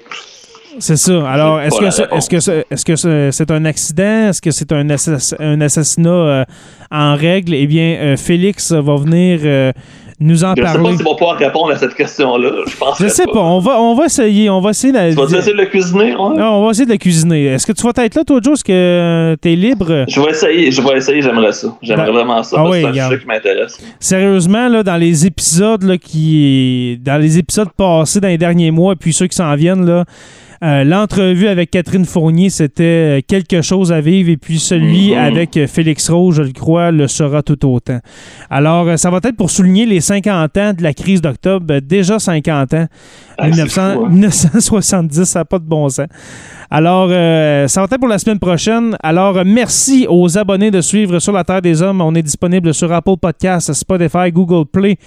[0.78, 1.28] C'est ça.
[1.32, 4.28] Alors, est-ce que, est-ce que, est-ce que c'est un accident?
[4.30, 6.46] Est-ce que c'est un, assass- un assassinat euh,
[6.92, 7.54] en règle?
[7.54, 9.40] Eh bien, Félix va venir
[10.20, 10.96] nous en Je sais pas parler.
[10.96, 12.52] s'il va pouvoir répondre à cette question-là.
[12.68, 13.40] Je pense Je sais pas.
[13.42, 14.50] On va, on va essayer.
[14.50, 16.16] On va essayer de, Tu vas essayer de le cuisiner?
[16.16, 16.38] ouais?
[16.38, 17.46] Non, on va essayer de la cuisiner.
[17.48, 18.54] Est-ce que tu vas être là, toi, Joe?
[18.54, 20.06] Est-ce que tu es libre?
[20.08, 21.68] Je vais essayer, je vais essayer, j'aimerais ça.
[21.82, 23.78] J'aimerais Ben, vraiment ça, ah parce oui, que c'est un sujet qui m'intéresse.
[24.00, 27.00] Sérieusement, là, dans les épisodes là, qui.
[27.04, 30.06] Dans les épisodes passés dans les derniers mois, et puis ceux qui s'en viennent, là.
[30.66, 34.30] Euh, L'entrevue avec Catherine Fournier, c'était euh, quelque chose à vivre.
[34.30, 35.18] Et puis celui Mhm.
[35.20, 38.00] avec euh, Félix Rose, je le crois, le sera tout autant.
[38.50, 41.66] Alors, ça va être pour souligner les 50 ans de la crise d'octobre.
[41.76, 42.88] Euh, Déjà 50 ans.
[43.38, 44.10] Ah, c'est 1900 fou, hein.
[44.10, 46.08] 1970, ça n'a pas de bon sens.
[46.72, 48.98] Alors, euh, ça va être pour la semaine prochaine.
[49.04, 52.02] Alors, merci aux abonnés de suivre Sur la Terre des Hommes.
[52.02, 54.98] On est disponible sur Apple Podcasts, Spotify, Google Play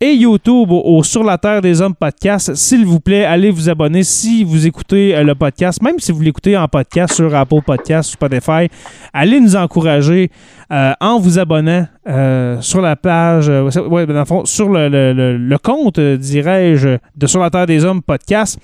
[0.00, 2.54] et YouTube au, Sur la Terre des Hommes podcast.
[2.54, 6.20] S'il vous plaît, allez vous abonner si vous écoutez euh, le podcast, même si vous
[6.20, 8.68] l'écoutez en podcast sur Apple Podcasts, Spotify.
[9.12, 10.30] Allez nous encourager
[10.70, 14.88] euh, en vous abonnant euh, sur la page, euh, ouais, dans le fond, sur le,
[14.88, 18.58] le- le- le compte, dirais-je, de Sur la Terre des Hommes podcast.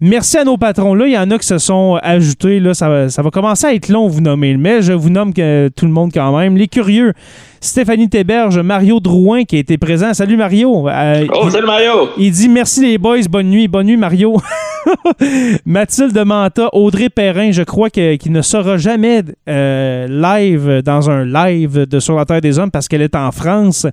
[0.00, 0.94] Merci à nos patrons.
[0.94, 2.58] Là, il y en a qui se sont ajoutés.
[2.58, 4.56] Là, ça, va, ça va commencer à être long, vous nommer.
[4.56, 6.56] Mais je vous nomme que, tout le monde quand même.
[6.56, 7.12] Les curieux,
[7.60, 10.12] Stéphanie Théberge, Mario Drouin qui a été présent.
[10.12, 10.88] Salut Mario.
[11.32, 12.08] Oh, salut Mario!
[12.18, 14.36] il dit merci les boys, bonne nuit, bonne nuit Mario.
[15.66, 21.24] Mathilde Manta, Audrey Perrin, je crois que- qu'il ne sera jamais euh, live dans un
[21.24, 23.86] live de Sur la Terre des Hommes parce qu'elle est en France.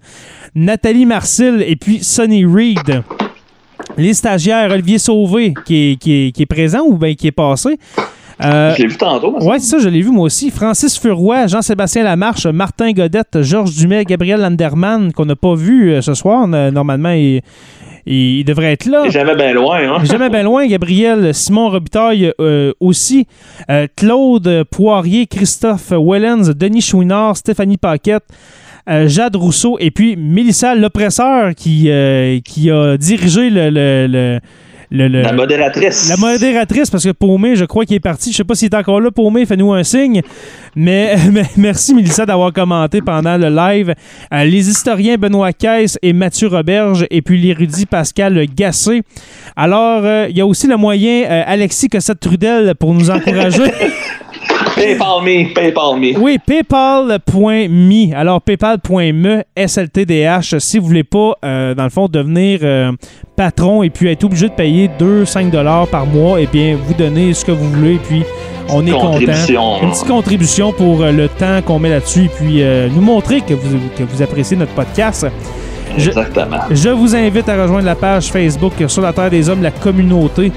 [0.56, 3.04] Nathalie Marcil et puis Sonny Reed.
[3.98, 7.32] Les stagiaires, Olivier Sauvé qui est, qui est- qui est présent ou bien qui est
[7.32, 7.78] passé.
[8.44, 9.36] Euh, je l'ai vu tantôt.
[9.42, 10.50] Oui, c'est ça, je l'ai vu moi aussi.
[10.50, 16.02] Francis Furoy, Jean-Sébastien Lamarche, Martin Godette, Georges Dumais, Gabriel Landerman, qu'on n'a pas vu euh,
[16.02, 16.48] ce soir.
[16.48, 17.42] Normalement, il,
[18.06, 19.10] il, devrait être là.
[19.10, 19.80] jamais bien loin.
[19.80, 20.04] Hein?
[20.04, 20.68] jamais bien loin.
[20.68, 23.28] Gabriel, Simon Robitaille euh, aussi.
[23.96, 28.24] Claude Poirier, Christophe Wellens, Denis Chouinard, Stéphanie Paquette.
[29.06, 31.90] Jade Rousseau et puis Mélissa L'Oppresseur qui,
[32.44, 34.40] qui a dirigé le
[34.92, 36.10] la modératrice.
[36.10, 38.32] La modératrice, parce que Paumé, je crois qu'il est parti.
[38.32, 40.22] Je sais pas s'il est encore là, Paumé, fais-nous un signe.
[40.76, 41.16] Mais,
[41.58, 43.94] merci, Mélissa, d'avoir commenté pendant le live.
[44.34, 49.04] Euh, les historiens Benoît Caisse et Mathieu Roberge, et puis l'érudit Pascal Gassé.
[49.56, 53.64] Alors, euh, il y a aussi le moyen euh, Alexis Cossette-Trudel pour nous encourager.
[54.76, 56.18] PayPal me, PayPal me.
[56.18, 58.16] Oui, paypal.me.
[58.16, 62.60] Alors, paypal.me, SLTDH, si vous voulez pas, dans le fond, devenir
[63.36, 66.94] patron et puis être obligé de payer 2-5 dollars par mois, et eh bien, vous
[66.94, 68.24] donnez ce que vous voulez, et puis
[68.70, 69.18] on est content.
[69.20, 73.42] Une petite contribution pour euh, le temps qu'on met là-dessus, et puis euh, nous montrer
[73.42, 75.28] que vous, que vous appréciez notre podcast.
[75.96, 76.58] Exactement.
[76.70, 80.52] Je, vous invite à rejoindre la page Facebook Sur la Terre des Hommes, la communauté.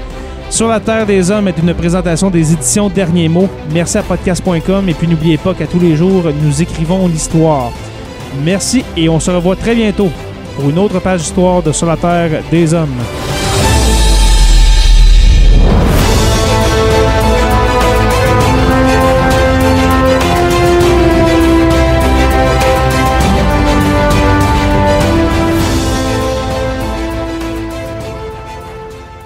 [0.49, 3.49] Sur la Terre des Hommes est une présentation des éditions Derniers Mots.
[3.73, 7.71] Merci à podcast.com et puis n'oubliez pas qu'à tous les jours, nous écrivons l'histoire.
[8.43, 10.09] Merci et on se revoit très bientôt
[10.55, 13.34] pour une autre page d'histoire de Sur la Terre des Hommes.